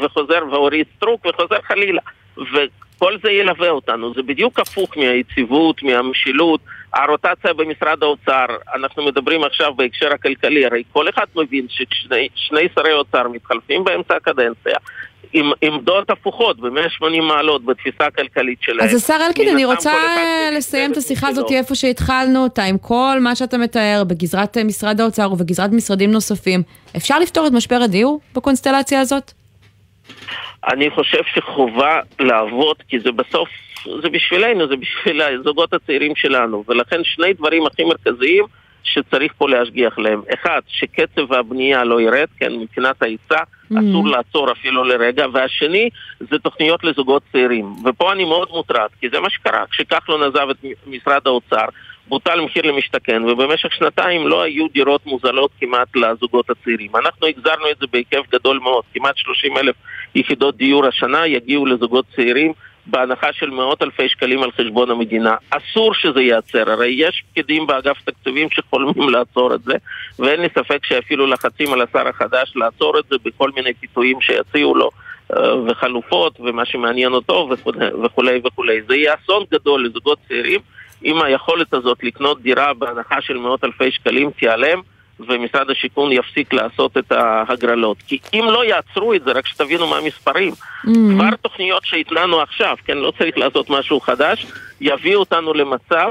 [0.03, 2.03] וחוזר, ואורית סטרוק, וחוזר חלילה.
[2.39, 6.61] וכל זה ילווה אותנו, זה בדיוק הפוך מהיציבות, מהמשילות.
[6.95, 13.29] הרוטציה במשרד האוצר, אנחנו מדברים עכשיו בהקשר הכלכלי, הרי כל אחד מבין שכששני שרי אוצר
[13.29, 14.77] מתחלפים באמצע הקדנציה,
[15.33, 18.89] עם עמדות הפוכות ב-180 מעלות בתפיסה הכלכלית שלהם.
[18.89, 19.93] אז השר אלקין, אני רוצה
[20.53, 25.33] לסיים את השיחה הזאת איפה שהתחלנו אותה, עם כל מה שאתה מתאר בגזרת משרד האוצר
[25.33, 26.63] ובגזרת משרדים נוספים.
[26.97, 29.33] אפשר לפתור את משבר הדיור בקונסטלציה הזאת?
[30.73, 33.49] אני חושב שחובה לעבוד, כי זה בסוף,
[34.03, 38.45] זה בשבילנו, זה בשביל הזוגות הצעירים שלנו, ולכן שני דברים הכי מרכזיים
[38.87, 40.23] שצריך פה להשגיח להם.
[40.35, 43.79] אחד, שקצב הבנייה לא ירד, כן, מבחינת ההיצע, mm-hmm.
[43.79, 45.91] אסור לעצור אפילו לרגע, והשני,
[46.21, 47.73] זה תוכניות לזוגות צעירים.
[47.85, 51.67] ופה אני מאוד מוטרד, כי זה מה שקרה, כשכחלון עזב את משרד האוצר,
[52.09, 56.97] בוטל מחיר למשתכן, ובמשך שנתיים לא היו דירות מוזלות כמעט לזוגות הצעירים.
[56.97, 59.75] אנחנו הגזרנו את זה בהיקף גדול מאוד, כמעט 30 אלף
[60.15, 62.53] יחידות דיור השנה יגיעו לזוגות צעירים
[62.87, 65.35] בהנחה של מאות אלפי שקלים על חשבון המדינה.
[65.51, 69.75] אסור שזה ייעצר, הרי יש פקידים באגף תקציבים שחולמים לעצור את זה,
[70.19, 74.75] ואין לי ספק שאפילו לחצים על השר החדש לעצור את זה בכל מיני פיתויים שיציעו
[74.75, 74.91] לו.
[75.37, 77.49] אה, וחלופות ומה שמעניין אותו
[78.05, 78.83] וכולי וכולי.
[78.89, 80.61] זה יהיה אסון גדול לזוגות צעירים
[81.05, 84.81] אם היכולת הזאת לקנות דירה בהנחה של מאות אלפי שקלים תיעלם
[85.21, 87.97] ומשרד השיכון יפסיק לעשות את ההגרלות.
[88.07, 90.91] כי אם לא יעצרו את זה, רק שתבינו מה המספרים, mm-hmm.
[91.15, 94.47] כבר תוכניות שהתנענו עכשיו, כן, לא צריך לעשות משהו חדש,
[94.81, 96.11] יביאו אותנו למצב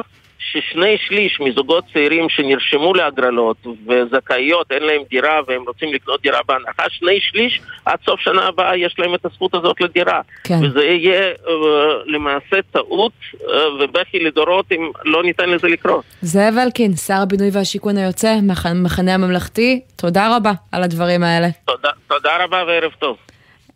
[0.52, 6.84] ששני שליש מזוגות צעירים שנרשמו להגרלות וזכאיות, אין להם דירה והם רוצים לקנות דירה בהנחה,
[6.90, 10.22] שני שליש עד סוף שנה הבאה יש להם את הזכות הזאת לדירה.
[10.44, 10.60] כן.
[10.64, 11.50] וזה יהיה uh,
[12.06, 16.04] למעשה טעות uh, ובכי לדורות אם לא ניתן לזה לקרות.
[16.22, 18.36] זאב אלקין, שר הבינוי והשיכון היוצא,
[18.74, 21.48] מחנה הממלכתי, תודה רבה על הדברים האלה.
[21.66, 23.18] תודה, תודה רבה וערב טוב.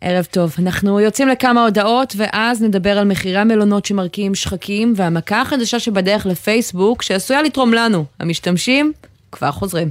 [0.00, 0.54] ערב טוב.
[0.58, 7.02] אנחנו יוצאים לכמה הודעות, ואז נדבר על מחירי המלונות שמרקיעים שחקים, והמכה החדשה שבדרך לפייסבוק,
[7.02, 8.92] שעשויה לתרום לנו, המשתמשים,
[9.32, 9.88] כבר חוזרים.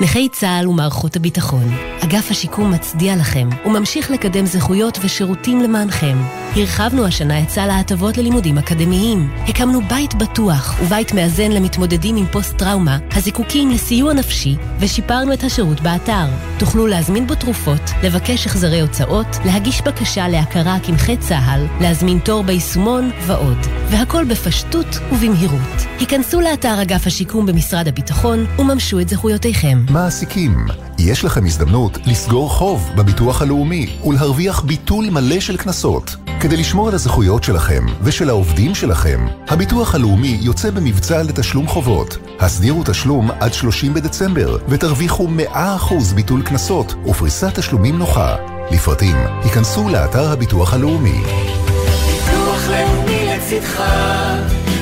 [0.00, 1.64] נכי צה"ל ומערכות הביטחון,
[2.04, 6.18] אגף השיקום מצדיע לכם וממשיך לקדם זכויות ושירותים למענכם.
[6.56, 9.30] הרחבנו השנה את סל ההטבות ללימודים אקדמיים.
[9.48, 16.26] הקמנו בית בטוח ובית מאזן למתמודדים עם פוסט-טראומה, הזיקוקים לסיוע נפשי, ושיפרנו את השירות באתר.
[16.58, 23.10] תוכלו להזמין בו תרופות, לבקש החזרי הוצאות, להגיש בקשה להכרה כנכי צה"ל, להזמין תור ביישומון
[23.26, 23.58] ועוד.
[23.90, 25.86] והכל בפשטות ובמהירות.
[26.00, 29.83] היכנסו לאתר אגף השיקום במשרד הביטחון וממשו את זכויותיכם.
[29.90, 30.66] מעסיקים,
[30.98, 36.16] יש לכם הזדמנות לסגור חוב בביטוח הלאומי ולהרוויח ביטול מלא של קנסות.
[36.40, 42.18] כדי לשמור על הזכויות שלכם ושל העובדים שלכם, הביטוח הלאומי יוצא במבצע לתשלום חובות.
[42.40, 48.36] הסדירו תשלום עד 30 בדצמבר ותרוויחו 100% ביטול קנסות ופריסת תשלומים נוחה.
[48.70, 51.20] לפרטים, היכנסו לאתר הביטוח הלאומי.
[51.20, 53.82] ביטוח לאומי לצדך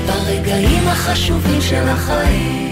[0.07, 2.72] ברגעים החשובים של החיים.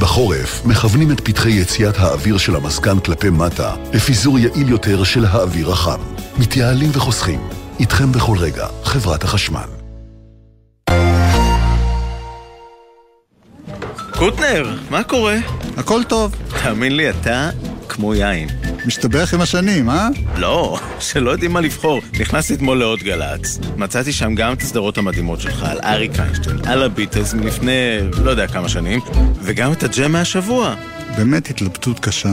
[0.00, 5.70] בחורף מכוונים את פתחי יציאת האוויר של המזגן כלפי מטה לפיזור יעיל יותר של האוויר
[5.70, 6.00] החם.
[6.38, 7.40] מתייעלים וחוסכים.
[7.80, 9.68] איתכם בכל רגע, חברת החשמל.
[14.18, 15.36] קוטנר, מה קורה?
[15.76, 16.34] הכל טוב.
[16.62, 17.50] תאמין לי, אתה
[17.88, 18.48] כמו יין.
[18.88, 20.08] משתבח עם השנים, אה?
[20.36, 22.00] לא, שלא יודעים מה לבחור.
[22.20, 23.58] נכנסתי אתמול לעוד גל"צ.
[23.76, 27.72] מצאתי שם גם את הסדרות המדהימות שלך, על אריק איינשטיין, על הביטלס מלפני
[28.24, 29.00] לא יודע כמה שנים,
[29.42, 30.74] וגם את הג'ם מהשבוע.
[31.16, 32.32] באמת התלבטות קשה.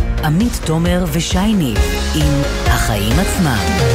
[0.23, 1.73] עמית תומר ושייני
[2.15, 3.91] עם החיים עצמם.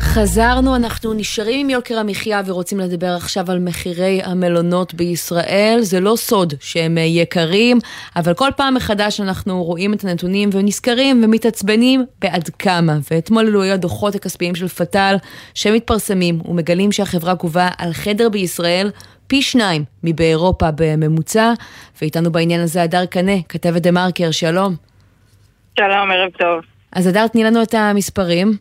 [0.00, 5.78] חזרנו, אנחנו נשארים עם יוקר המחיה ורוצים לדבר עכשיו על מחירי המלונות בישראל.
[5.82, 7.78] זה לא סוד שהם יקרים,
[8.16, 12.98] אבל כל פעם מחדש אנחנו רואים את הנתונים ונזכרים ומתעצבנים בעד כמה.
[13.10, 15.16] ואתמול היו הדוחות הכספיים של פת"ל
[15.54, 18.90] שמתפרסמים ומגלים שהחברה גובה על חדר בישראל
[19.28, 21.52] פי שניים מבאירופה בממוצע,
[22.02, 24.74] ואיתנו בעניין הזה הדר קנה, כתבת דה מרקר, שלום.
[25.78, 26.60] שלום, ערב טוב.
[26.92, 28.52] אז הדר, תני לנו את המספרים.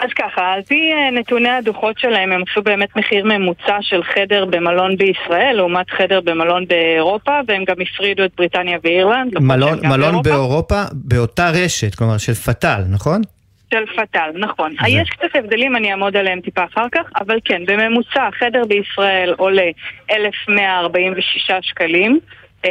[0.00, 4.44] אז ככה, על פי אה, נתוני הדוחות שלהם, הם עשו באמת מחיר ממוצע של חדר
[4.44, 9.38] במלון בישראל, לעומת חדר במלון באירופה, והם גם הפרידו את בריטניה ואירלנד.
[9.38, 13.22] מלון, מלון באירופה, באותה רשת, כלומר של פתאל, נכון?
[13.70, 14.74] של פתאל, נכון.
[14.80, 14.88] זה...
[14.88, 19.70] יש קצת הבדלים, אני אעמוד עליהם טיפה אחר כך, אבל כן, בממוצע חדר בישראל עולה
[20.10, 22.18] 1,146 שקלים.
[22.64, 22.70] אה,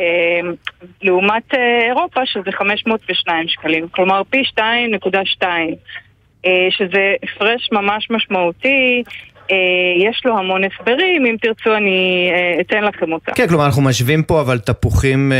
[1.01, 5.45] לעומת אה, אירופה שזה 502 שקלים, כלומר פי 2.2,
[6.69, 9.03] שזה הפרש ממש משמעותי.
[10.09, 12.29] יש לו המון הסברים, אם תרצו אני
[12.61, 13.31] אתן לכם אותם.
[13.35, 15.31] כן, כלומר אנחנו משווים פה אבל תפוחים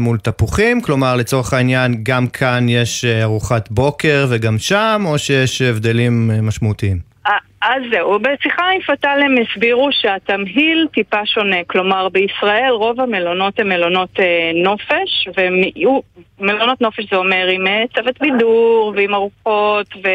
[0.00, 6.30] מול תפוחים, כלומר לצורך העניין גם כאן יש ארוחת בוקר וגם שם, או שיש הבדלים
[6.42, 7.09] משמעותיים?
[7.62, 13.68] אז זהו, בשיחה עם פתאל הם הסבירו שהתמהיל טיפה שונה, כלומר בישראל רוב המלונות הם
[13.68, 20.08] מלונות אה, נופש, ומלונות נופש זה אומר עם אה, צוות בידור ועם ארוחות ו,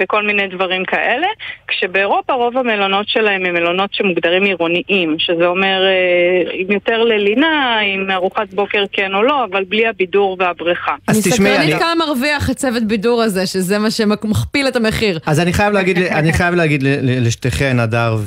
[0.00, 1.26] וכל מיני דברים כאלה,
[1.68, 8.10] כשבאירופה רוב המלונות שלהם הם מלונות שמוגדרים עירוניים, שזה אומר אה, עם יותר ללינה, עם
[8.10, 10.94] ארוחת בוקר כן או לא, אבל בלי הבידור והבריכה.
[11.08, 11.72] אז תשמעי, אני...
[11.72, 15.18] כמה מרוויח הצוות בידור הזה, שזה מה שמכפיל את המחיר.
[15.26, 18.18] אז אני חייב להגיד, אני חייב להגיד לשתיכן, הדר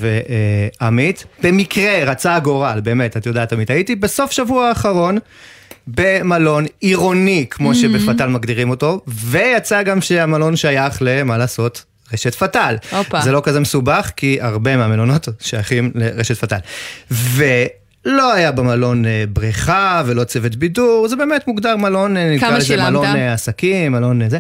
[0.80, 1.26] ועמית.
[1.44, 5.18] במקרה רצה הגורל, באמת, את יודעת, עמית, הייתי בסוף שבוע האחרון.
[5.88, 7.76] במלון עירוני, כמו mm-hmm.
[7.76, 11.84] שבפתל מגדירים אותו, ויצא גם שהמלון שייך למה לעשות,
[12.14, 12.76] רשת פתל.
[12.92, 13.20] Opa.
[13.20, 16.58] זה לא כזה מסובך, כי הרבה מהמלונות שייכים לרשת פתל.
[17.12, 22.78] ולא היה במלון אה, בריכה ולא צוות בידור, זה באמת מוגדר מלון, אה, נקרא לזה
[22.78, 24.40] מלון אה, עסקים, מלון זה.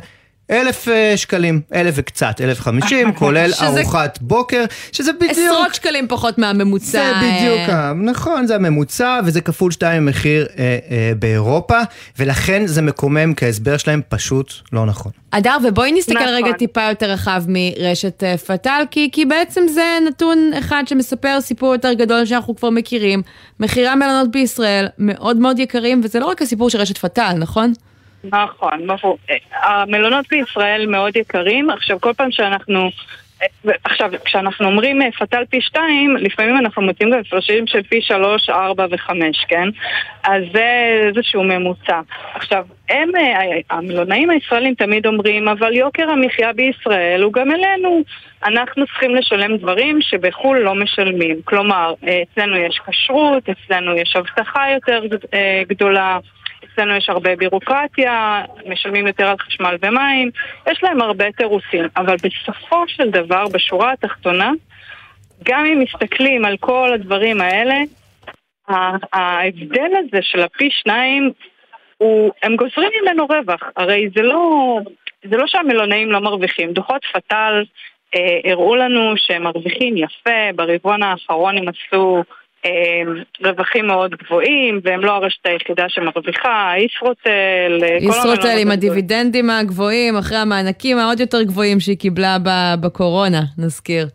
[0.51, 5.31] אלף שקלים, אלף וקצת, אלף חמישים, כולל ארוחת בוקר, שזה בדיוק...
[5.31, 6.91] עשרות שקלים פחות מהממוצע.
[6.91, 11.79] זה בדיוק, נכון, זה הממוצע, וזה כפול שתיים מחיר אה, אה, באירופה,
[12.19, 15.11] ולכן זה מקומם כהסבר שלהם פשוט לא נכון.
[15.31, 16.27] אדר, ובואי נסתכל נכון.
[16.27, 21.93] רגע טיפה יותר רחב מרשת פתאל, כי, כי בעצם זה נתון אחד שמספר סיפור יותר
[21.93, 23.21] גדול שאנחנו כבר מכירים.
[23.59, 27.73] מחירי המלונות בישראל מאוד מאוד יקרים, וזה לא רק הסיפור של רשת פתאל, נכון?
[28.31, 29.17] נכון, ברור.
[29.53, 31.69] המלונות בישראל מאוד יקרים.
[31.69, 32.89] עכשיו, כל פעם שאנחנו...
[33.83, 38.85] עכשיו, כשאנחנו אומרים פתל פי שתיים, לפעמים אנחנו מוצאים גם הפרשים של פי שלוש, ארבע
[38.91, 39.69] וחמש, כן?
[40.23, 40.65] אז זה
[41.07, 42.01] איזשהו ממוצע.
[42.33, 43.09] עכשיו, הם,
[43.69, 48.03] המלונאים הישראלים תמיד אומרים, אבל יוקר המחיה בישראל הוא גם אלינו.
[48.45, 51.35] אנחנו צריכים לשלם דברים שבחו"ל לא משלמים.
[51.43, 55.01] כלומר, אצלנו יש כשרות, אצלנו יש אבטחה יותר
[55.67, 56.17] גדולה.
[56.63, 60.29] אצלנו יש הרבה בירוקרטיה, משלמים יותר על חשמל ומים,
[60.71, 64.51] יש להם הרבה תירוצים, אבל בסופו של דבר, בשורה התחתונה,
[65.43, 67.75] גם אם מסתכלים על כל הדברים האלה,
[69.13, 71.31] ההבדל הזה של הפי שניים,
[71.97, 73.61] הוא, הם גוזרים ממנו רווח.
[73.75, 74.79] הרי זה לא,
[75.29, 76.73] זה לא שהמלונאים לא מרוויחים.
[76.73, 77.63] דוחות פטל
[78.15, 82.23] אה, הראו לנו שהם מרוויחים יפה, ברבעון האחרון הם עשו
[83.43, 88.71] רווחים מאוד גבוהים, והם לא הרשת היחידה שמרוויחה, ישרוטל, כל ישרוטל עם.
[88.71, 92.37] הדיבידנדים הגבוהים, אחרי המענקים העוד יותר גבוהים שהיא קיבלה
[92.81, 94.07] בקורונה, נזכיר.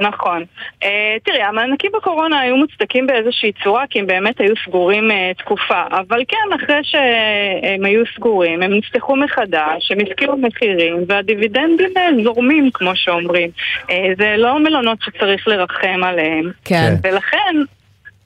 [0.00, 0.44] נכון.
[0.84, 0.86] Uh,
[1.24, 5.82] תראי, המענקים בקורונה היו מוצדקים באיזושהי צורה, כי הם באמת היו סגורים uh, תקופה.
[5.90, 12.70] אבל כן, אחרי שהם היו סגורים, הם נפתחו מחדש, הם הפקיעו מחירים, והדיבידנדים uh, זורמים,
[12.74, 13.50] כמו שאומרים.
[13.82, 16.50] Uh, זה לא מלונות שצריך לרחם עליהם.
[16.64, 16.94] כן.
[17.02, 17.56] ולכן...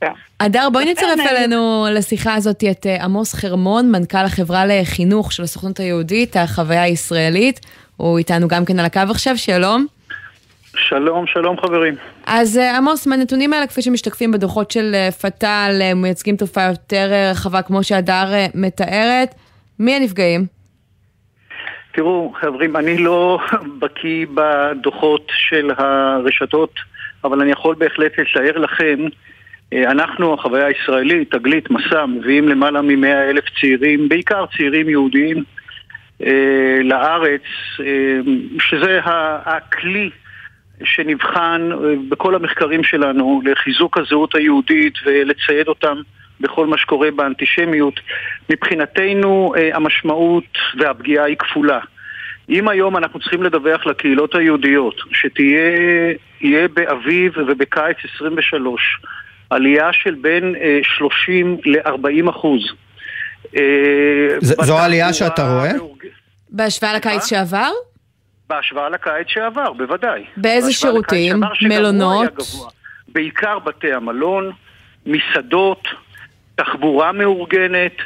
[0.00, 0.12] כן.
[0.40, 6.36] הדר, בואי נצרף אלינו לשיחה הזאת את עמוס חרמון, מנכ"ל החברה לחינוך של הסוכנות היהודית,
[6.36, 7.60] החוויה הישראלית.
[7.96, 9.86] הוא איתנו גם כן על הקו עכשיו, שלום.
[10.76, 11.94] שלום, שלום חברים.
[12.26, 17.10] אז אה, עמוס, מהנתונים האלה, כפי שמשתקפים בדוחות של אה, פת"ל, אה, מייצגים תופעה יותר
[17.30, 19.34] רחבה, כמו שהדר מתארת.
[19.78, 20.46] מי הנפגעים?
[21.92, 23.38] תראו, חברים, אני לא
[23.80, 26.74] בקיא בדוחות של הרשתות,
[27.24, 28.98] אבל אני יכול בהחלט לתאר לכם,
[29.74, 35.44] אנחנו, החוויה הישראלית, תגלית, מסע, מביאים למעלה מ-100 אלף צעירים, בעיקר צעירים יהודיים,
[36.84, 37.42] לארץ,
[38.58, 39.00] שזה
[39.44, 40.10] הכלי
[40.84, 45.96] שנבחן אה, בכל המחקרים שלנו לחיזוק הזהות היהודית ולצייד אותם
[46.40, 48.00] בכל מה שקורה באנטישמיות.
[48.50, 50.44] מבחינתנו אה, המשמעות
[50.78, 51.78] והפגיעה היא כפולה.
[52.50, 58.98] אם היום אנחנו צריכים לדווח לקהילות היהודיות שתהיה באביב ובקיץ 23
[59.50, 62.60] עלייה של בין אה, 30 ל-40 אחוז.
[63.56, 63.62] אה,
[64.40, 65.72] זו בתחבורה עלייה שאתה רואה?
[66.50, 67.70] בהשוואה לקיץ שעבר?
[68.52, 70.24] בהשוואה לקיץ שעבר, בוודאי.
[70.36, 71.40] באיזה שירותים?
[71.54, 72.32] שעבר, מלונות?
[73.08, 74.52] בעיקר בתי המלון,
[75.06, 75.88] מסעדות,
[76.54, 77.96] תחבורה מאורגנת,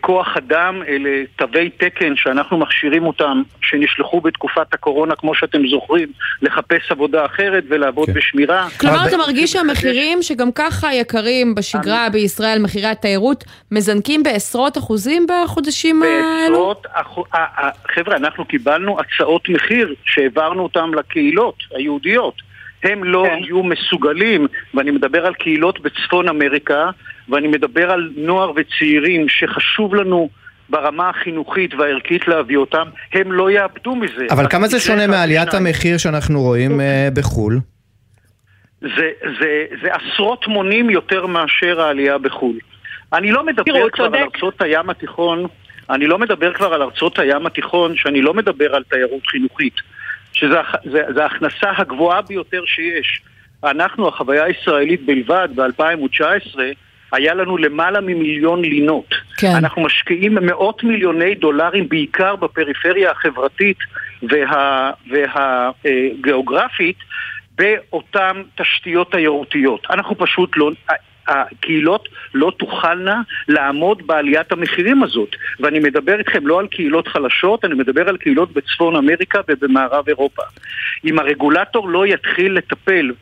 [0.00, 6.08] כוח אדם, אלה תווי תקן שאנחנו מכשירים אותם, שנשלחו בתקופת הקורונה, כמו שאתם זוכרים,
[6.42, 8.68] לחפש עבודה אחרת ולעבוד בשמירה.
[8.80, 16.02] כלומר, אתה מרגיש שהמחירים שגם ככה יקרים בשגרה בישראל, מחירי התיירות, מזנקים בעשרות אחוזים בחודשים
[16.02, 16.50] האלו?
[16.50, 17.24] בעשרות אחוז...
[17.34, 22.53] אה, אה, חבר'ה, אנחנו קיבלנו הצעות מחיר שהעברנו אותן לקהילות היהודיות.
[22.84, 23.38] הם לא כן.
[23.44, 26.90] יהיו מסוגלים, ואני מדבר על קהילות בצפון אמריקה,
[27.28, 30.28] ואני מדבר על נוער וצעירים שחשוב לנו
[30.68, 34.26] ברמה החינוכית והערכית להביא אותם, הם לא יאבדו מזה.
[34.30, 35.54] אבל כמה זה שונה מעליית.
[35.54, 37.58] המחיר שאנחנו רואים אה, בחו"ל?
[38.80, 39.10] זה,
[39.40, 42.58] זה, זה עשרות מונים יותר מאשר העלייה בחו"ל.
[43.12, 44.16] אני לא מדבר כבר צודק.
[44.16, 45.46] על ארצות הים התיכון,
[45.90, 49.74] אני לא מדבר כבר על ארצות הים התיכון, שאני לא מדבר על תיירות חינוכית,
[51.12, 53.22] זה ההכנסה הגבוהה ביותר שיש.
[53.64, 56.58] אנחנו, החוויה הישראלית בלבד, ב-2019,
[57.12, 59.14] היה לנו למעלה ממיליון לינות.
[59.36, 59.52] כן.
[59.56, 63.76] אנחנו משקיעים מאות מיליוני דולרים בעיקר בפריפריה החברתית
[64.22, 64.90] וה-
[65.84, 66.96] והגיאוגרפית
[67.54, 69.86] באותן תשתיות תיירותיות.
[69.90, 70.70] אנחנו פשוט לא...
[71.28, 75.36] הקהילות לא תוכלנה לעמוד בעליית המחירים הזאת.
[75.60, 80.42] ואני מדבר איתכם לא על קהילות חלשות, אני מדבר על קהילות בצפון אמריקה ובמערב אירופה.
[81.04, 83.12] אם הרגולטור לא יתחיל לטפל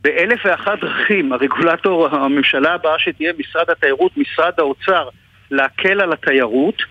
[0.00, 5.08] באלף ואחת דרכים, הרגולטור, הממשלה הבאה שתהיה משרד התיירות, משרד האוצר,
[5.50, 6.82] להקל על התיירות,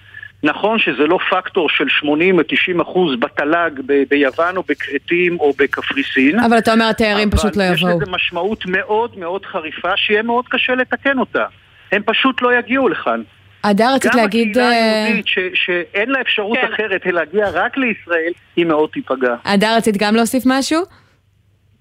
[0.43, 5.53] נכון שזה לא פקטור של 80 או 90 אחוז בתל"ג ב- ביוון או בכרתים או
[5.59, 6.39] בקפריסין.
[6.39, 8.01] אבל אתה אומר, התיירים פשוט לא אבל יש יבואו.
[8.01, 11.45] לזה משמעות מאוד מאוד חריפה, שיהיה מאוד קשה לתקן אותה.
[11.91, 13.21] הם פשוט לא יגיעו לכאן.
[13.63, 14.57] הדר, רצית להגיד...
[14.57, 16.67] גם הקהילה אה, היהודית ש- שאין לה אפשרות כן.
[16.73, 19.35] אחרת אלא להגיע רק לישראל, היא מאוד תיפגע.
[19.45, 20.81] הדר, רצית גם להוסיף משהו?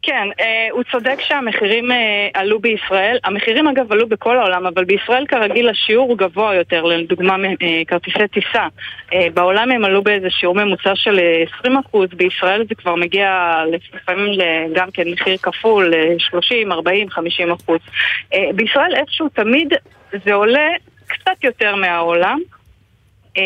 [0.07, 3.19] כן, אה, הוא צודק שהמחירים אה, עלו בישראל.
[3.25, 8.29] המחירים אגב עלו בכל העולם, אבל בישראל כרגיל השיעור הוא גבוה יותר, לדוגמה אה, כרטיסי
[8.33, 8.67] טיסה.
[9.13, 13.57] אה, בעולם הם עלו באיזה שיעור ממוצע של אה, 20%, בישראל זה כבר מגיע
[13.95, 14.41] לפעמים
[14.75, 17.81] גם כן מחיר כפול, אה, 30, 40, 50 אחוז.
[18.35, 19.73] אה, בישראל איפשהו תמיד
[20.25, 20.69] זה עולה
[21.07, 22.39] קצת יותר מהעולם,
[23.39, 23.43] אה,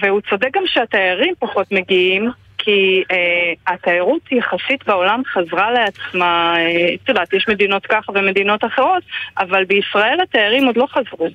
[0.00, 2.30] והוא צודק גם שהתיירים פחות מגיעים,
[2.66, 9.02] כי אה, התיירות יחסית בעולם חזרה לעצמה, אה, את יודעת, יש מדינות ככה ומדינות אחרות,
[9.38, 11.28] אבל בישראל התיירים עוד לא חזרו.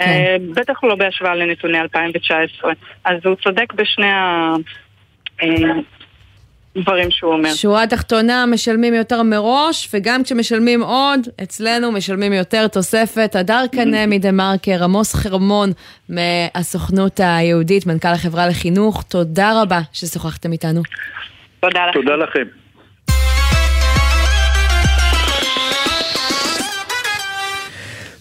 [0.00, 2.72] אה, בטח לא בהשוואה לנתוני 2019.
[3.04, 4.06] אז הוא צודק בשני
[6.76, 7.54] הדברים שהוא אומר.
[7.54, 13.36] שורה תחתונה, משלמים יותר מראש, וגם כשמשלמים עוד, אצלנו משלמים יותר תוספת.
[13.36, 15.70] הדר קנה מדה מרקר, עמוס חרמון
[16.08, 20.82] מהסוכנות היהודית, מנכ"ל החברה לחינוך, תודה רבה ששוחחתם איתנו.
[21.60, 22.00] תודה לכם.
[22.00, 22.42] תודה לכם.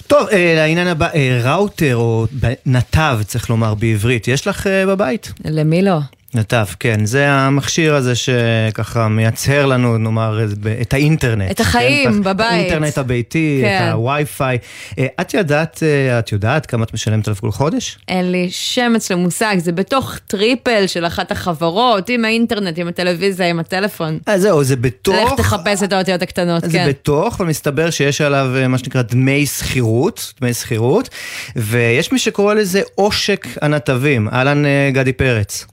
[0.08, 2.26] טוב, אה, לעניין הבא, אה, ראוטר או
[2.66, 5.34] נתב, צריך לומר בעברית, יש לך אה, בבית?
[5.46, 5.98] למי לא?
[6.34, 7.06] נתב, כן.
[7.06, 10.40] זה המכשיר הזה שככה מייצר לנו, נאמר,
[10.82, 11.52] את האינטרנט.
[11.52, 12.24] את החיים כן?
[12.24, 12.52] בבית.
[12.52, 13.88] האינטרנט הביתי, כן.
[13.88, 14.58] את הווי-פיי.
[15.00, 17.98] אה, את יודעת, אה, את יודעת כמה את משלמת עליו כל חודש?
[18.08, 23.50] אין לי שמץ של מושג, זה בתוך triple של אחת החברות, עם האינטרנט, עם הטלוויזיה,
[23.50, 24.20] עם הטלפון.
[24.26, 25.16] אז זהו, זה בתוך...
[25.16, 26.88] לך תחפש את האותיות הקטנות, זה כן.
[26.90, 31.10] בתוך, ומסתבר שיש עליו אה, מה שנקרא דמי שכירות, דמי שכירות,
[31.56, 34.28] ויש מי שקורא לזה עושק הנתבים.
[34.30, 35.66] אהלן אה, גדי פרץ.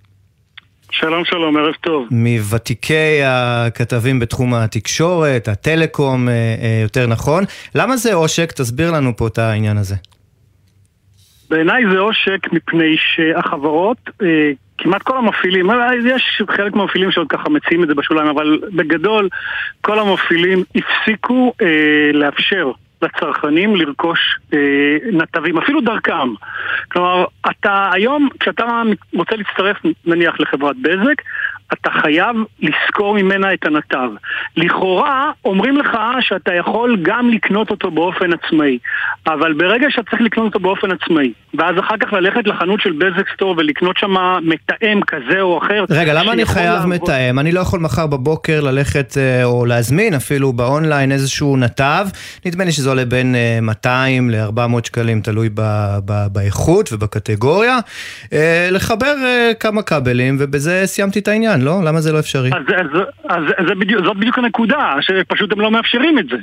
[0.91, 2.07] שלום שלום, ערב טוב.
[2.11, 7.45] מוותיקי הכתבים בתחום התקשורת, הטלקום, אה, אה, יותר נכון.
[7.75, 8.53] למה זה עושק?
[8.53, 9.95] תסביר לנו פה את העניין הזה.
[11.51, 15.71] בעיניי זה עושק מפני שהחברות, אה, כמעט כל המפעילים,
[16.15, 19.29] יש חלק מהמפעילים שעוד ככה מציעים את זה בשוליים, אבל בגדול
[19.81, 21.53] כל המפעילים הפסיקו
[22.15, 22.73] לאפשר
[23.03, 24.59] לצרכנים לרכוש אה,
[25.13, 26.29] נתבים, אפילו דרכם.
[26.93, 28.83] כלומר, אתה היום, כשאתה
[29.15, 29.77] רוצה להצטרף
[30.07, 31.23] נניח לחברת בזק,
[31.73, 34.09] אתה חייב לשכור ממנה את הנתב.
[34.57, 35.89] לכאורה, אומרים לך
[36.21, 38.79] שאתה יכול גם לקנות אותו באופן עצמאי,
[39.27, 43.27] אבל ברגע שאתה צריך לקנות אותו באופן עצמאי, ואז אחר כך ללכת לחנות של בזק
[43.35, 45.85] סטור ולקנות שם מתאם כזה או אחר...
[45.91, 47.39] רגע, למה אני חייב לעבוד- מתאם?
[47.39, 52.07] אני לא יכול מחר בבוקר ללכת אה, או להזמין אפילו באונליין איזשהו נתב.
[52.47, 57.79] נדמה לי שזה עולה בין אה, 200 ל-400 שקלים, תלוי ב- ב- באיכות ובקטגוריה.
[58.33, 61.81] אה, לחבר אה, כמה כבלים, ובזה סיימתי את העניין, לא?
[61.85, 62.51] למה זה לא אפשרי?
[62.53, 66.37] אז, אז, אז, זה בדיוק, זאת בדיוק הנקודה, שפשוט הם לא מאפשרים את זה.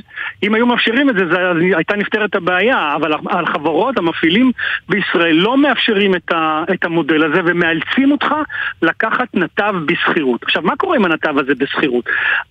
[0.44, 4.52] אם היו מאפשרים את זה, זה אז הייתה נפתרת הבעיה, אבל החברות, המפעילים
[4.90, 8.36] בישראל לא מאפשרים את, ה, את המודל הזה ומאלצים אותך
[8.82, 10.44] לקחת נתב בשכירות.
[10.44, 12.06] עכשיו, מה קורה עם הנתב הזה בשכירות?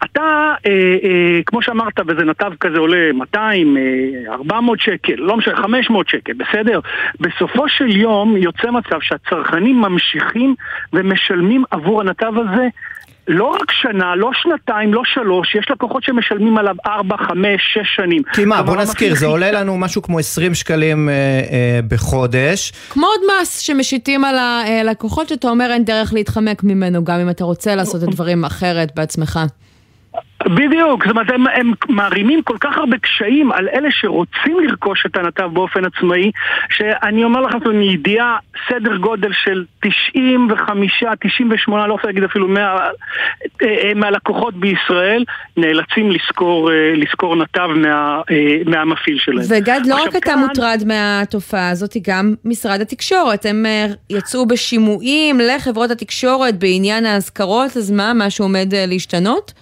[0.05, 0.71] אתה, אה,
[1.05, 6.33] אה, כמו שאמרת, וזה נתב כזה עולה 200, אה, 400 שקל, לא משנה, 500 שקל,
[6.33, 6.81] בסדר?
[7.21, 10.55] בסופו של יום יוצא מצב שהצרכנים ממשיכים
[10.93, 12.53] ומשלמים עבור הנתב הזה
[13.28, 18.22] לא רק שנה, לא שנתיים, לא שלוש, יש לקוחות שמשלמים עליו ארבע, חמש, שש שנים.
[18.32, 22.72] כי מה, בוא נזכיר, זה עולה לנו משהו כמו 20 שקלים אה, אה, בחודש.
[22.90, 27.44] כמו עוד מס שמשיתים על הלקוחות, שאתה אומר אין דרך להתחמק ממנו, גם אם אתה
[27.44, 29.40] רוצה לעשות את הדברים אחרת בעצמך.
[30.47, 35.16] בדיוק, זאת אומרת, הם, הם מערימים כל כך הרבה קשיים על אלה שרוצים לרכוש את
[35.16, 36.30] הנתב באופן עצמאי,
[36.70, 38.36] שאני אומר לכם מידיעה,
[38.68, 42.88] סדר גודל של 95, 98, לא רוצה להגיד אפילו 100, אה,
[43.62, 45.24] אה, מהלקוחות בישראל
[45.57, 48.20] נאלצים לשכור, אה, לשכור נתב מה,
[48.66, 49.47] מהמפעיל שלהם.
[49.49, 53.47] וגד, לא רק אתה כאן- מוטרד מהתופעה הזאת, גם משרד התקשורת.
[53.47, 53.64] הם
[54.11, 59.53] יצאו בשימועים לחברות התקשורת בעניין האזכרות, אז מה, משהו עומד להשתנות?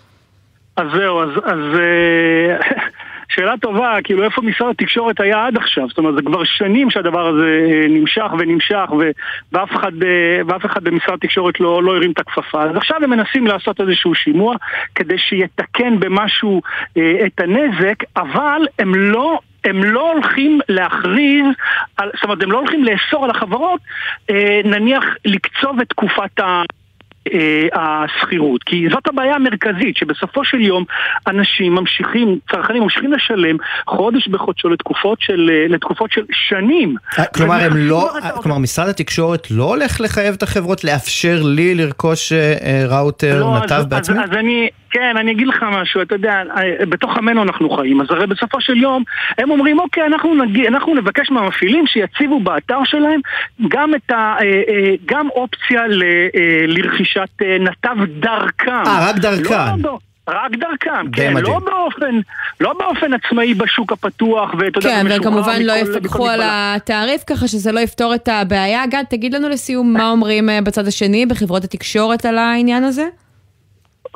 [0.76, 2.56] אז זהו, אז, אז אה,
[3.34, 5.88] שאלה טובה, כאילו איפה משרד התקשורת היה עד עכשיו?
[5.88, 9.10] זאת אומרת, זה כבר שנים שהדבר הזה אה, נמשך ונמשך ו-
[9.52, 12.62] ואף אחד, אה, ואף אחד במשרד התקשורת לא, לא הרים את הכפפה.
[12.62, 14.56] אז עכשיו הם מנסים לעשות איזשהו שימוע
[14.94, 16.62] כדי שיתקן במשהו
[16.96, 19.38] אה, את הנזק, אבל הם לא...
[19.64, 21.46] הם לא הולכים להכריז,
[21.98, 23.80] זאת אומרת, הם לא הולכים לאסור על החברות,
[24.64, 26.62] נניח לקצוב את תקופת ה...
[27.32, 30.84] אה, השכירות, כי זאת הבעיה המרכזית, שבסופו של יום
[31.26, 33.56] אנשים ממשיכים, צרכנים ממשיכים לשלם
[33.86, 36.96] חודש בחודשו לתקופות של, אה, לתקופות של שנים.
[37.18, 38.10] אה, כלומר, הם לא,
[38.42, 42.32] כלומר, משרד התקשורת לא הולך לחייב את החברות לאפשר לי לרכוש
[42.88, 44.18] ראוטר לא, נתב בעצמי?
[44.18, 48.00] אז, אז אני, כן, אני אגיד לך משהו, אתה יודע, אה, בתוך עמנו אנחנו חיים,
[48.00, 49.02] אז הרי בסופו של יום
[49.38, 53.20] הם אומרים, אוקיי, אנחנו, נגיע, אנחנו נבקש מהמפעילים שיציבו באתר שלהם
[53.68, 56.02] גם, את ה, אה, אה, גם אופציה ל,
[56.66, 58.86] לרכישת נתב דרכם.
[58.86, 59.54] אה, רק דרכם.
[59.54, 61.54] לא, לא, רק דרכם, כן, מדהים.
[61.54, 62.20] לא באופן,
[62.60, 66.40] לא באופן עצמאי בשוק הפתוח, ואתה יודע, כן, וכמובן לא יפקחו על.
[66.42, 68.86] התעריף ככה שזה לא יפתור את הבעיה.
[68.86, 73.04] גד, תגיד לנו לסיום מה אומרים בצד השני, בחברות התקשורת על העניין הזה?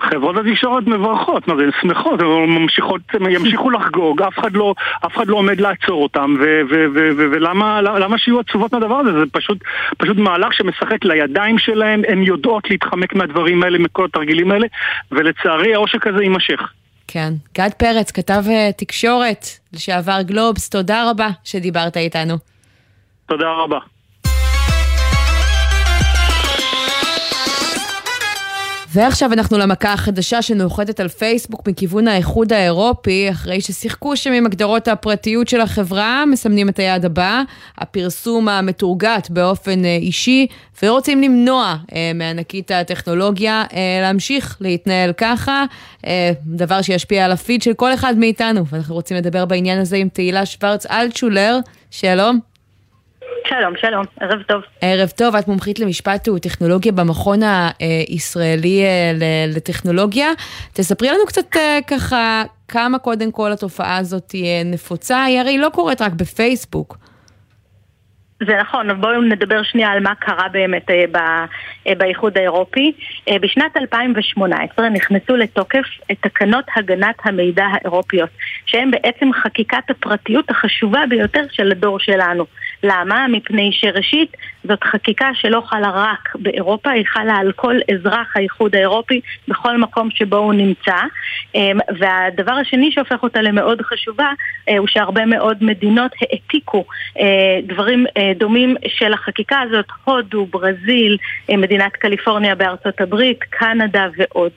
[0.01, 4.75] חברות התקשורת מברכות, מה זה, הן שמחות, הן ממשיכות, הן ימשיכו לחגוג, אף אחד לא,
[5.07, 8.95] אף אחד לא עומד לעצור אותם, ו- ו- ו- ו- ולמה למה שיהיו עצובות מהדבר
[8.95, 9.13] הזה?
[9.13, 9.59] זה פשוט,
[9.99, 14.67] פשוט מהלך שמשחק לידיים שלהם, הן יודעות להתחמק מהדברים האלה, מכל התרגילים האלה,
[15.13, 16.73] ולצערי העושק הזה יימשך.
[17.09, 17.33] כן.
[17.59, 22.35] גד פרץ, כתב אה, תקשורת לשעבר גלובס, תודה רבה שדיברת איתנו.
[23.27, 23.79] תודה רבה.
[28.93, 34.89] ועכשיו אנחנו למכה החדשה שנוחתת על פייסבוק מכיוון האיחוד האירופי, אחרי ששיחקו שם עם הגדרות
[34.89, 37.43] הפרטיות של החברה, מסמנים את היעד הבא,
[37.79, 40.47] הפרסום המתורגת באופן אה, אישי,
[40.83, 45.65] ורוצים למנוע אה, מענקית הטכנולוגיה אה, להמשיך להתנהל ככה,
[46.07, 50.09] אה, דבר שישפיע על הפיד של כל אחד מאיתנו, ואנחנו רוצים לדבר בעניין הזה עם
[50.09, 51.59] תהילה שוורץ אלטשולר,
[51.91, 52.56] שלום.
[53.49, 54.63] שלום, שלום, ערב טוב.
[54.81, 57.41] ערב טוב, את מומחית למשפט וטכנולוגיה במכון
[58.09, 59.13] הישראלי אה,
[59.57, 60.29] לטכנולוגיה.
[60.73, 65.69] תספרי לנו קצת אה, ככה כמה קודם כל התופעה הזאת תהיה נפוצה, היא הרי לא
[65.69, 66.97] קורית רק בפייסבוק.
[68.41, 71.17] זה נכון, בואו נדבר שנייה על מה קרה באמת אה, ב,
[71.87, 72.93] אה, באיחוד האירופי.
[73.29, 75.85] אה, בשנת 2018 נכנסו לתוקף
[76.21, 78.31] תקנות הגנת המידע האירופיות,
[78.67, 82.47] שהן בעצם חקיקת הפרטיות החשובה ביותר של הדור שלנו.
[82.83, 83.27] למה?
[83.29, 89.21] מפני שראשית, זאת חקיקה שלא חלה רק באירופה, היא חלה על כל אזרח האיחוד האירופי
[89.49, 90.97] בכל מקום שבו הוא נמצא.
[91.55, 94.33] אמ, והדבר השני שהופך אותה למאוד חשובה,
[94.69, 96.85] אה, הוא שהרבה מאוד מדינות העתיקו
[97.21, 101.17] אה, דברים אה, דומים של החקיקה הזאת, הודו, ברזיל,
[101.49, 104.53] מדינת קליפורניה בארצות הברית, קנדה ועוד.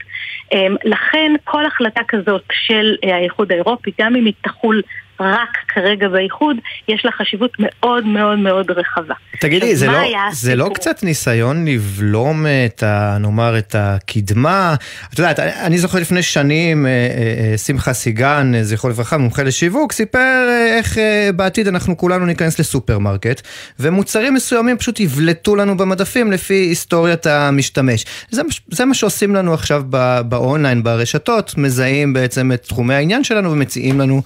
[0.51, 4.81] אמ, לכן כל החלטה כזאת של האיחוד האירופי, גם אם היא תחול
[5.19, 6.57] רק כרגע באיחוד,
[6.87, 9.13] יש לה חשיבות מאוד מאוד מאוד רחבה.
[9.39, 9.99] תגידי, זה, לא,
[10.31, 13.17] זה לא קצת ניסיון לבלום את ה...
[13.19, 14.75] נאמר, את הקדמה?
[15.13, 19.91] את יודעת, אני זוכר לפני שנים, אה, אה, אה, שמחה סיגן, זכרו לברכה, מומחה לשיווק,
[19.91, 20.97] סיפר איך
[21.35, 23.41] בעתיד אנחנו כולנו ניכנס לסופרמרקט,
[23.79, 28.05] ומוצרים מסוימים פשוט יבלטו לנו במדפים לפי היסטוריית המשתמש.
[28.31, 28.41] זה,
[28.71, 29.83] זה מה שעושים לנו עכשיו
[30.25, 34.21] באונליין, ברשתות, מזהים בעצם את תחומי העניין שלנו ומציעים לנו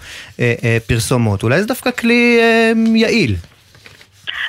[0.87, 1.43] פרסומות.
[1.43, 3.35] אולי זה דווקא כלי אה, יעיל.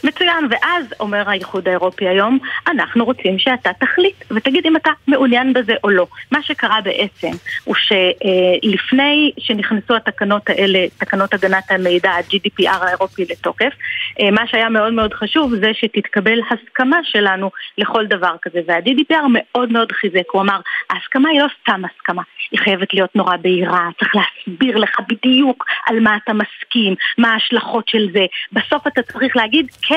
[0.05, 2.39] מצוין, ואז אומר האיחוד האירופי היום,
[2.69, 6.07] אנחנו רוצים שאתה תחליט ותגיד אם אתה מעוניין בזה או לא.
[6.33, 7.31] מה שקרה בעצם
[7.65, 13.73] הוא שלפני שנכנסו התקנות האלה, תקנות הגנת המידע, ה-GDPR האירופי לתוקף,
[14.21, 19.73] אה, מה שהיה מאוד מאוד חשוב זה שתתקבל הסכמה שלנו לכל דבר כזה, וה-GDPR מאוד
[19.73, 24.13] מאוד חיזק, הוא אמר, ההסכמה היא לא סתם הסכמה, היא חייבת להיות נורא בהירה, צריך
[24.17, 29.67] להסביר לך בדיוק על מה אתה מסכים, מה ההשלכות של זה, בסוף אתה צריך להגיד
[29.83, 29.94] כן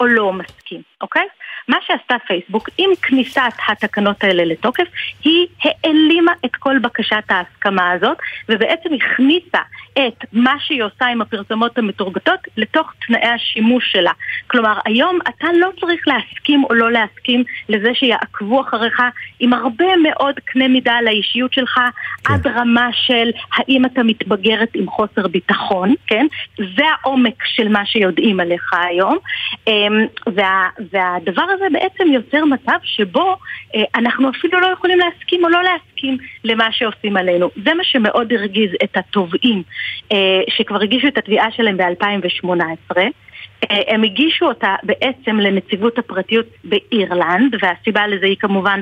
[0.00, 1.26] או לא מסכים, אוקיי?
[1.68, 4.84] מה שעשתה פייסבוק עם כניסת התקנות האלה לתוקף,
[5.24, 9.58] היא העלימה את כל בקשת ההסכמה הזאת, ובעצם הכניסה
[9.92, 14.12] את מה שהיא עושה עם הפרסומות המתורגתות לתוך תנאי השימוש שלה.
[14.46, 19.02] כלומר, היום אתה לא צריך להסכים או לא להסכים לזה שיעקבו אחריך
[19.40, 21.80] עם הרבה מאוד קנה מידה על האישיות שלך,
[22.24, 22.34] כן.
[22.34, 26.26] עד רמה של האם אתה מתבגרת עם חוסר ביטחון, כן?
[26.56, 29.18] זה העומק של מה שיודעים עליך היום.
[29.66, 33.36] אמ, וה, והדבר הזה בעצם יוצר מצב שבו
[33.74, 37.50] אה, אנחנו אפילו לא יכולים להסכים או לא להסכים למה שעושים עלינו.
[37.64, 39.62] זה מה שמאוד הרגיז את התובעים
[40.12, 42.96] אה, שכבר הגישו את התביעה שלהם ב-2018.
[43.64, 48.80] אה, הם הגישו אותה בעצם לנציבות הפרטיות באירלנד, והסיבה לזה היא כמובן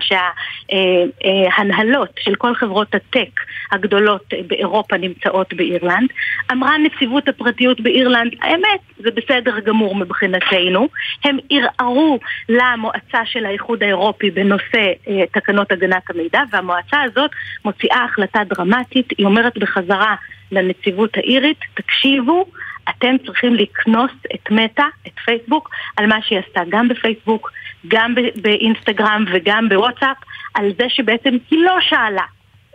[0.71, 3.41] שההנהלות של כל חברות הטק
[3.73, 6.09] הגדולות באירופה נמצאות באירלנד.
[6.53, 10.89] אמרה נציבות הפרטיות באירלנד, האמת, זה בסדר גמור מבחינתנו.
[11.25, 12.19] הם ערערו
[12.49, 17.31] למועצה של האיחוד האירופי בנושא אה, תקנות הגנת המידע, והמועצה הזאת
[17.65, 20.15] מוציאה החלטה דרמטית, היא אומרת בחזרה
[20.53, 22.45] לנציבות האירית, תקשיבו,
[22.91, 27.51] אתם צריכים לקנוס את מטא, את פייסבוק, על מה שהיא עשתה גם בפייסבוק,
[27.89, 30.17] גם באינסטגרם וגם בוואטסאפ,
[30.55, 32.27] על זה שבעצם היא לא שאלה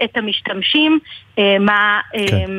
[0.03, 0.99] את המשתמשים
[1.39, 1.99] אה, מה...
[2.15, 2.51] אה, כן.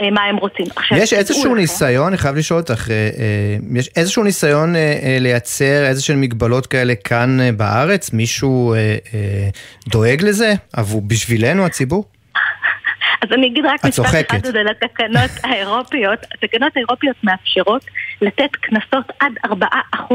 [0.00, 0.66] אה, מה הם רוצים.
[0.76, 1.54] עכשיו, יש איזשהו לכם.
[1.54, 4.74] ניסיון, אני חייב לשאול אותך, אה, אה, יש איזשהו ניסיון
[5.20, 8.12] לייצר איזה שהן מגבלות כאלה כאן בארץ?
[8.12, 8.74] מישהו
[9.88, 10.54] דואג לזה?
[11.06, 12.04] בשבילנו הציבור?
[13.22, 16.18] אז אני אגיד רק משפט אחד עוד על התקנות האירופיות.
[16.34, 17.84] התקנות האירופיות מאפשרות
[18.22, 20.14] לתת קנסות עד 4%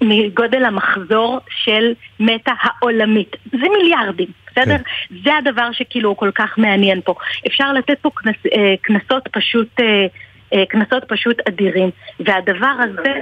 [0.00, 3.36] מגודל המחזור של מטה העולמית.
[3.52, 4.28] זה מיליארדים.
[4.50, 4.76] בסדר?
[4.78, 5.14] כן.
[5.24, 7.14] זה הדבר שכאילו הוא כל כך מעניין פה.
[7.46, 10.06] אפשר לתת פה אה, קנסות פשוט, אה,
[10.54, 11.90] אה, קנסות פשוט אדירים.
[12.20, 13.12] והדבר הזה...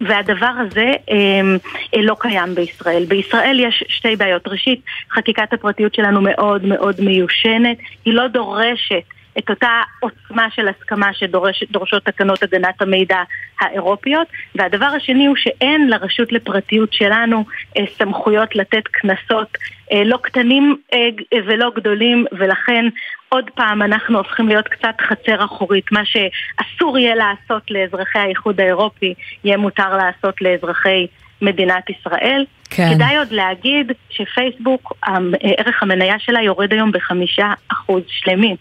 [0.00, 3.04] והדבר הזה אה, לא קיים בישראל.
[3.04, 4.48] בישראל יש שתי בעיות.
[4.48, 4.80] ראשית,
[5.10, 9.02] חקיקת הפרטיות שלנו מאוד מאוד מיושנת, היא לא דורשת
[9.38, 13.22] את אותה עוצמה של הסכמה שדורשות תקנות הגנת המידע
[13.60, 17.44] האירופיות, והדבר השני הוא שאין לרשות לפרטיות שלנו
[17.78, 19.58] אה, סמכויות לתת קנסות
[19.92, 21.08] אה, לא קטנים אה,
[21.46, 22.84] ולא גדולים, ולכן
[23.28, 25.92] עוד פעם אנחנו הופכים להיות קצת חצר אחורית.
[25.92, 29.14] מה שאסור יהיה לעשות לאזרחי האיחוד האירופי,
[29.44, 31.06] יהיה מותר לעשות לאזרחי
[31.42, 32.44] מדינת ישראל.
[32.70, 32.94] כן.
[32.94, 34.92] כדאי עוד להגיד שפייסבוק,
[35.40, 38.56] ערך המניה שלה יורד היום בחמישה אחוז שלמים.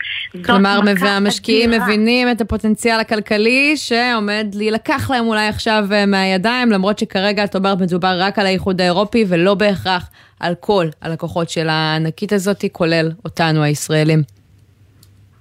[0.45, 1.86] כלומר, והמשקיעים אדירה.
[1.86, 7.82] מבינים את הפוטנציאל הכלכלי שעומד להילקח להם אולי עכשיו אה, מהידיים, למרות שכרגע את אומרת
[7.82, 10.09] מדובר רק על האיחוד האירופי ולא בהכרח
[10.39, 14.37] על כל הלקוחות של הענקית הזאת, כולל אותנו הישראלים.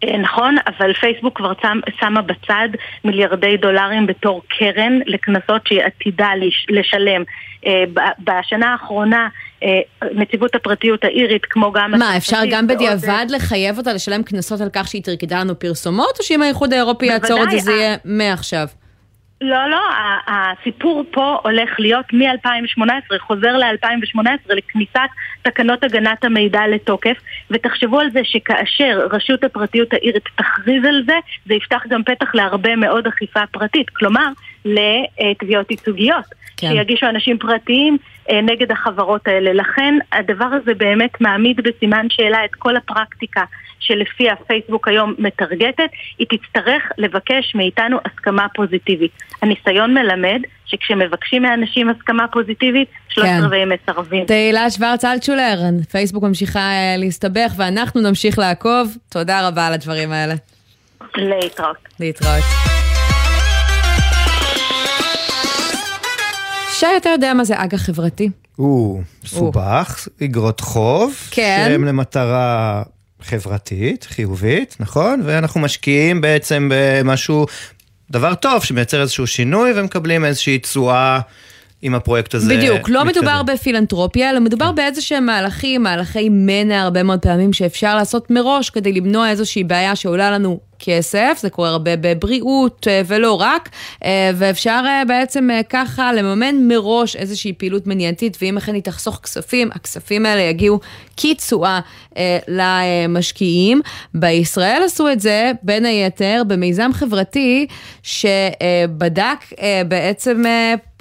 [0.05, 1.53] אה, נכון, אבל פייסבוק כבר
[2.01, 2.69] שמה בצד
[3.05, 7.23] מיליארדי דולרים בתור קרן לקנסות שהיא עתידה לש, לשלם.
[7.67, 7.85] אה,
[8.19, 9.29] בשנה האחרונה
[9.63, 9.81] אה,
[10.15, 11.91] נציבות הפרטיות האירית, כמו גם...
[11.99, 16.25] מה, אפשר גם בדיעבד לחייב אותה לשלם קנסות על כך שהיא תרקדה לנו פרסומות, או
[16.25, 17.73] שאם האיחוד האירופי יעצור את זה, זה.
[17.73, 18.67] יהיה מעכשיו?
[19.41, 19.81] לא, לא,
[20.27, 25.09] הסיפור פה הולך להיות מ-2018, חוזר ל-2018 לכניסת
[25.47, 27.17] תקנות הגנת המידע לתוקף,
[27.51, 31.15] ותחשבו על זה שכאשר רשות הפרטיות האירית תכריז על זה,
[31.47, 34.29] זה יפתח גם פתח להרבה מאוד אכיפה פרטית, כלומר,
[34.65, 36.25] לתביעות ייצוגיות.
[36.57, 36.69] כן.
[36.69, 37.97] שיגישו אנשים פרטיים
[38.31, 39.53] אה, נגד החברות האלה.
[39.53, 43.45] לכן הדבר הזה באמת מעמיד בסימן שאלה את כל הפרקטיקה
[43.81, 49.11] שלפיה פייסבוק היום מטרגטת, היא תצטרך לבקש מאיתנו הסכמה פוזיטיבית.
[49.43, 53.45] הניסיון מלמד שכשמבקשים מאנשים הסכמה פוזיטיבית, שלושת כן.
[53.45, 54.25] רבעי מסרבים.
[54.27, 55.61] תהילה שוורץ אלטשולר,
[55.91, 58.97] פייסבוק ממשיכה אה, להסתבך ואנחנו נמשיך לעקוב.
[59.09, 60.35] תודה רבה על הדברים האלה.
[61.15, 61.77] להתראות.
[62.01, 62.45] להתראות.
[66.73, 68.31] שי, אתה יודע מה זה אג"ח חברתי?
[68.57, 71.67] הוא מסובך, אגרות חוב, כן.
[71.69, 72.83] שהם למטרה
[73.23, 75.23] חברתית, חיובית, נכון?
[75.25, 77.47] ואנחנו משקיעים בעצם במשהו,
[78.11, 81.21] דבר טוב, שמייצר איזשהו שינוי ומקבלים איזושהי תשואה
[81.83, 82.57] עם הפרויקט הזה.
[82.57, 83.23] בדיוק, לא מתקדם.
[83.23, 88.71] מדובר בפילנטרופיה, אלא מדובר באיזה שהם מהלכים, מהלכי מנע הרבה מאוד פעמים שאפשר לעשות מראש
[88.71, 93.69] כדי למנוע איזושהי בעיה שעולה לנו כסף, זה קורה הרבה בבריאות אה, ולא רק,
[94.05, 99.71] אה, ואפשר אה, בעצם ככה לממן מראש איזושהי פעילות מניעתית, ואם אכן היא תחסוך כספים,
[99.73, 100.81] הכספים האלה יגיעו
[101.17, 101.81] כתשואה
[102.17, 103.81] אה, למשקיעים.
[104.15, 107.67] בישראל עשו את זה בין היתר במיזם חברתי
[108.03, 109.39] שבדק
[109.89, 110.43] בעצם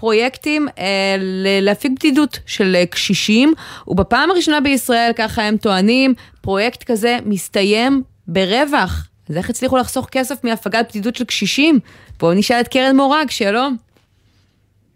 [0.05, 1.15] פרויקטים אה,
[1.61, 3.53] להפיג בדידות של אה, קשישים,
[3.87, 9.07] ובפעם הראשונה בישראל, ככה הם טוענים, פרויקט כזה מסתיים ברווח.
[9.29, 11.79] אז איך הצליחו לחסוך כסף מהפגת בדידות של קשישים?
[12.19, 13.77] בואו נשאל את קרן מורג, שלום.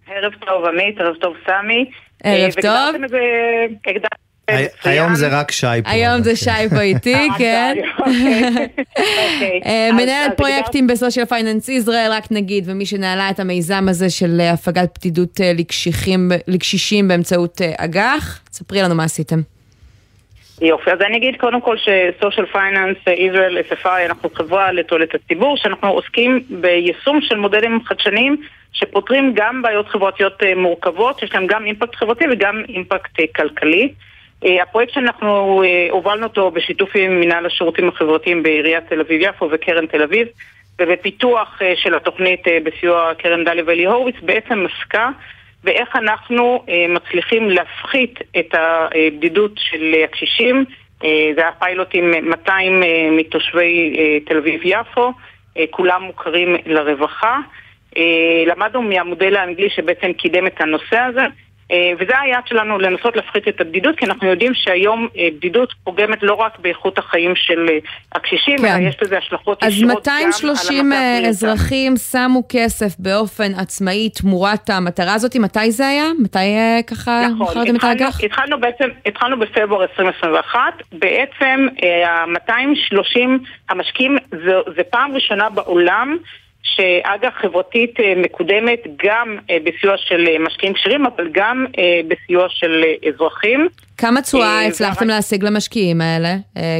[0.07, 1.89] ערב טוב עמית, ערב טוב סמי.
[2.24, 2.95] ערב אה, טוב.
[4.52, 4.95] זה הי- מצוין.
[4.95, 5.89] היום זה רק שי פה.
[5.89, 7.76] היום זה שי פה איתי, אה, כן.
[8.00, 8.68] אוקיי.
[8.97, 9.62] אוקיי.
[9.66, 14.52] אה, מנהלת פרויקטים ב-Social Finance Israel, רק נגיד, ומי שניהלה את המיזם הזה של אה,
[14.52, 15.00] הפגת
[15.41, 18.39] אה, לקשיחים- לקשישים באמצעות אה, אג"ח.
[18.52, 19.39] ספרי לנו מה עשיתם.
[20.62, 25.88] יופי, אז אני אגיד קודם כל ש-Social Finance Israel SFI, אנחנו חברה לתועלת הציבור, שאנחנו
[25.89, 28.38] עוסקים ביישום של מודלים חדשניים
[28.74, 33.93] שפותרים גם בעיות חברתיות אה, מורכבות, שיש להם גם אימפקט חברתי וגם אימפקט אה, כלכלי.
[34.45, 39.85] אה, הפרויקט שאנחנו אה, הובלנו אותו בשיתוף עם מנהל השירותים החברתיים בעיריית תל אביב-יפו וקרן
[39.85, 40.27] תל אביב,
[40.81, 45.09] ובפיתוח אה, של התוכנית בסיוע קרן דליה ואלי הורוביץ, בעצם עסקה
[45.63, 50.65] ואיך אנחנו מצליחים להפחית את הבדידות של הקשישים.
[51.35, 55.13] זה היה פיילוט עם 200 אה, מתושבי תל אביב-יפו,
[55.69, 57.39] כולם מוכרים לרווחה.
[58.47, 61.21] למדנו מהמודל האנגלי שבעצם קידם את הנושא הזה.
[61.72, 66.24] אה, וזה היעד שלנו, לנסות להפחית את הבדידות, כי אנחנו יודעים שהיום אה, בדידות פוגמת
[66.24, 67.78] לא רק באיכות החיים של אה,
[68.11, 68.65] הקשישים, כן.
[68.65, 71.30] אלא יש לזה השלכות אז ישירות גם על 230 אה, בריאותם.
[71.30, 76.05] אזרחים שמו כסף באופן עצמאי תמורת המטרה הזאת, מתי זה היה?
[76.20, 76.39] מתי
[76.88, 78.24] ככה נכון, מכרתם את האג"ח?
[78.24, 80.59] התחלנו בעצם, התחלנו בפברואר 2021,
[80.91, 81.67] בעצם
[82.05, 83.30] ה-230
[83.70, 86.17] המשקיעים, זו, זו פעם ראשונה בעולם
[86.76, 91.65] שאג"ח חברתית אה, מקודמת גם אה, בסיוע של אה, משקיעים כשרים, אבל גם
[92.07, 93.67] בסיוע של אזרחים.
[93.97, 96.36] כמה תשואה אה, הצלחתם להשיג למשקיעים האלה?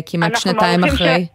[0.06, 1.26] כמעט שנתיים אחרי.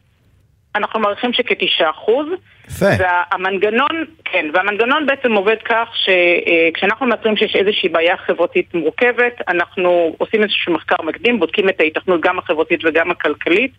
[0.75, 2.27] אנחנו מעריכים שכתשעה אחוז.
[2.69, 2.87] יפה.
[2.99, 10.43] והמנגנון, כן, והמנגנון בעצם עובד כך שכשאנחנו מאתרים שיש איזושהי בעיה חברתית מורכבת, אנחנו עושים
[10.43, 13.71] איזשהו מחקר מקדים, בודקים את ההיתכנות גם החברתית וגם הכלכלית.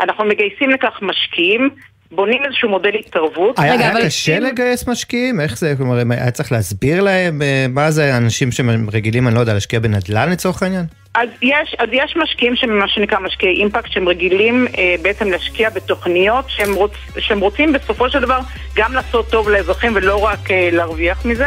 [0.00, 1.70] אנחנו מגייסים לכך משקיעים,
[2.12, 3.58] בונים איזשהו מודל התערבות.
[3.58, 5.40] היה, היה קשה לגייס משקיעים?
[5.40, 5.74] איך זה?
[5.76, 9.54] כלומר, אם היה צריך להסביר להם אה, מה זה אנשים שהם רגילים, אני לא יודע,
[9.54, 10.84] להשקיע בנדל"ן לצורך העניין?
[11.14, 15.70] אז יש, אז יש משקיעים שהם מה שנקרא משקיעי אימפקט, שהם רגילים אה, בעצם להשקיע
[15.70, 18.38] בתוכניות שהם, רוצ, שהם רוצים בסופו של דבר
[18.76, 21.46] גם לעשות טוב לאזרחים ולא רק אה, להרוויח מזה.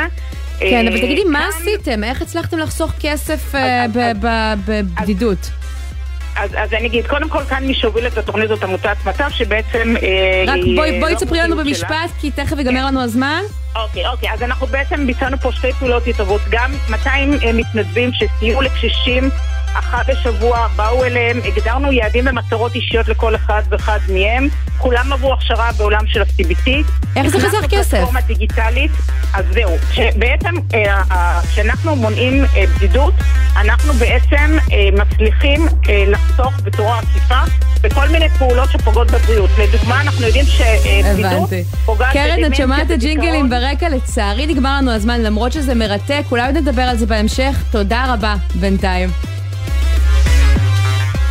[0.59, 2.03] כן, אה, אבל תגידי, מה עשיתם?
[2.03, 3.85] איך הצלחתם לחסוך כסף אה,
[4.65, 5.49] בבדידות?
[6.35, 9.93] אז, אז אני אגיד, קודם כל כאן מי שהוביל את התוכנית זאת עמותת מטב שבעצם...
[10.03, 11.89] אה, רק בואי אה, בואי לא תספרי לנו מומחיות שלה.
[11.89, 13.41] במשפט, כי תכף ייגמר לנו הזמן.
[13.75, 18.61] אוקיי, אוקיי, אז אנחנו בעצם ביצענו פה שתי פעולות התערבות, גם 200 אה, מתנדבים שסייעו
[18.61, 19.29] לקשישים
[19.73, 24.47] אחת בשבוע, באו אליהם, הגדרנו יעדים ומטרות אישיות לכל אחד ואחד מהם,
[24.77, 26.69] כולם עברו הכשרה בעולם של ה-CBT.
[27.15, 27.89] איך זה חסך הכנסנו כסף?
[27.89, 28.91] פלטפורמה דיגיטלית,
[29.33, 32.43] אז זהו, שבעצם אה, אה, כשאנחנו מונעים
[32.75, 33.13] בדידות,
[33.57, 34.57] אנחנו בעצם
[34.93, 35.67] מצליחים
[36.07, 37.39] לחסוך בצורה עקיפה
[37.83, 39.49] בכל מיני פעולות שפוגעות בבריאות.
[39.59, 41.49] לדוגמה, אנחנו יודעים שבדידות.
[41.85, 42.91] פוגעת קרן, את שומעת את.
[42.91, 47.63] הג'ינגלים ברקע, לצערי נגמר לנו הזמן, למרות שזה מרתק, אולי עוד נדבר על זה בהמשך.
[47.71, 49.09] תודה רבה בינתיים.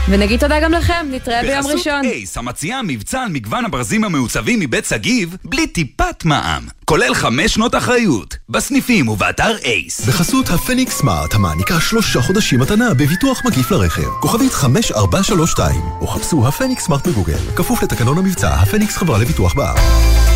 [0.08, 2.04] ונגיד תודה גם לכם, נתראה ביום בחסות ראשון.
[2.04, 6.66] אייס, המציעה מבצע על מגוון הברזים המעוצבים מבית שגיב, בלי טיפת מע"מ.
[6.84, 8.36] כולל חמש שנות אחריות.
[8.48, 10.00] בסניפים ובאתר אייס.
[10.00, 14.08] בחסות הפניקס סמארט המעניקה שלושה חודשים מתנה בביטוח מקיף לרכב.
[14.20, 17.38] כוכבית 5432 או חפשו הפניקס סמארט בגוגל.
[17.56, 20.31] כפוף לתקנון המבצע, הפניקס חברה לביטוח בע"מ.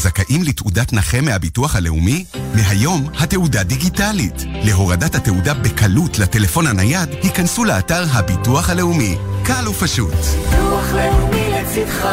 [0.00, 2.24] זכאים לתעודת נכה מהביטוח הלאומי?
[2.54, 4.34] מהיום התעודה דיגיטלית.
[4.46, 9.16] להורדת התעודה בקלות לטלפון הנייד, היכנסו לאתר הביטוח הלאומי.
[9.44, 10.14] קל ופשוט.
[10.14, 12.06] ביטוח לאומי לצדך,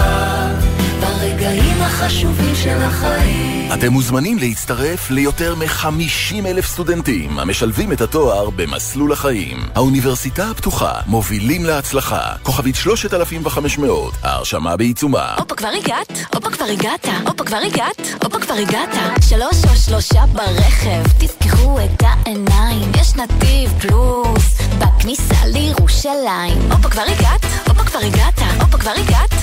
[1.18, 3.70] ברגעים החשובים של החיים.
[3.74, 9.57] אתם מוזמנים להצטרף ליותר מ-50 אלף סטודנטים המשלבים את התואר במסלול החיים.
[9.76, 12.22] האוניברסיטה הפתוחה, מובילים להצלחה.
[12.43, 15.36] כוכבית 3500, ההרשמה בעיצומה.
[15.38, 18.89] הופה כבר הגעת, הופה כבר הגעת, הופה כבר הגעת, הופה כבר הגעת.
[19.30, 26.72] שלוש או שלושה ברכב, תפקחו את העיניים, יש נתיב פלוס, בכניסה לירושלים.
[26.72, 29.36] הופה כבר הגעת, הופה כבר הגעת, הופה כבר הגעת,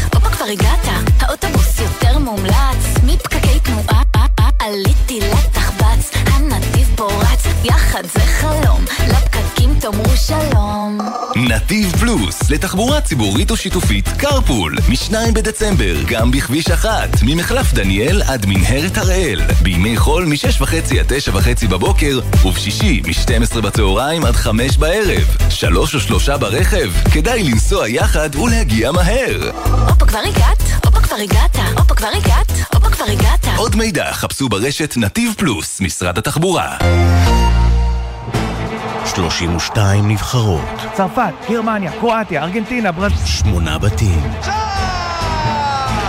[0.45, 0.89] כבר הגעת.
[1.21, 4.03] האוטובוס יותר מומלץ, מפקקי תנועה,
[4.65, 10.99] עליתי לתחבץ, הנתיב פורץ, יחד זה חלום, לפקקים תאמרו שלום.
[11.37, 18.47] נתיב פלוס, לתחבורה ציבורית או שיתופית, קרפול, מ-2 בדצמבר, גם בכביש אחת, ממחלף דניאל עד
[18.47, 25.37] מנהרת הראל, בימי חול מ-6.5 עד 9.5 בבוקר, ובשישי מ-12 בצהריים עד 5 בערב.
[25.51, 29.51] שלוש או שלושה ברכב, כדאי לנסוע יחד ולהגיע מהר.
[29.89, 33.47] הופה כבר הגעת, הופה כבר הגעת, הופה כבר הגעת, הופה כבר הגעת.
[33.57, 36.77] עוד מידע חפשו ברשת נתיב פלוס, משרד התחבורה.
[39.07, 40.61] 32 נבחרות,
[40.93, 43.27] צרפת, גרמניה, קרואטיה, ארגנטינה, ברזיל.
[43.27, 44.23] שמונה בתים.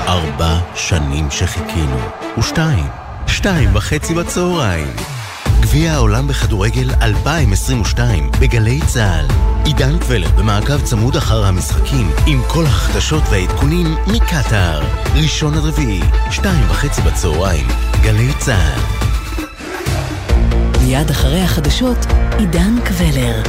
[0.07, 1.99] ארבע שנים שחיכינו,
[2.37, 2.87] ושתיים,
[3.27, 5.14] שתיים וחצי בצהריים.
[5.61, 9.25] גביע העולם בכדורגל 2022 בגלי צה"ל.
[9.65, 14.83] עידן קבלר במעקב צמוד אחר המשחקים עם כל החדשות והעדכונים מקטאר.
[15.15, 16.01] ראשון עד רביעי,
[16.31, 17.67] שתיים וחצי בצהריים,
[18.01, 18.81] גלי צה"ל.
[20.81, 22.05] מיד אחרי החדשות,
[22.37, 23.43] עידן קבלר.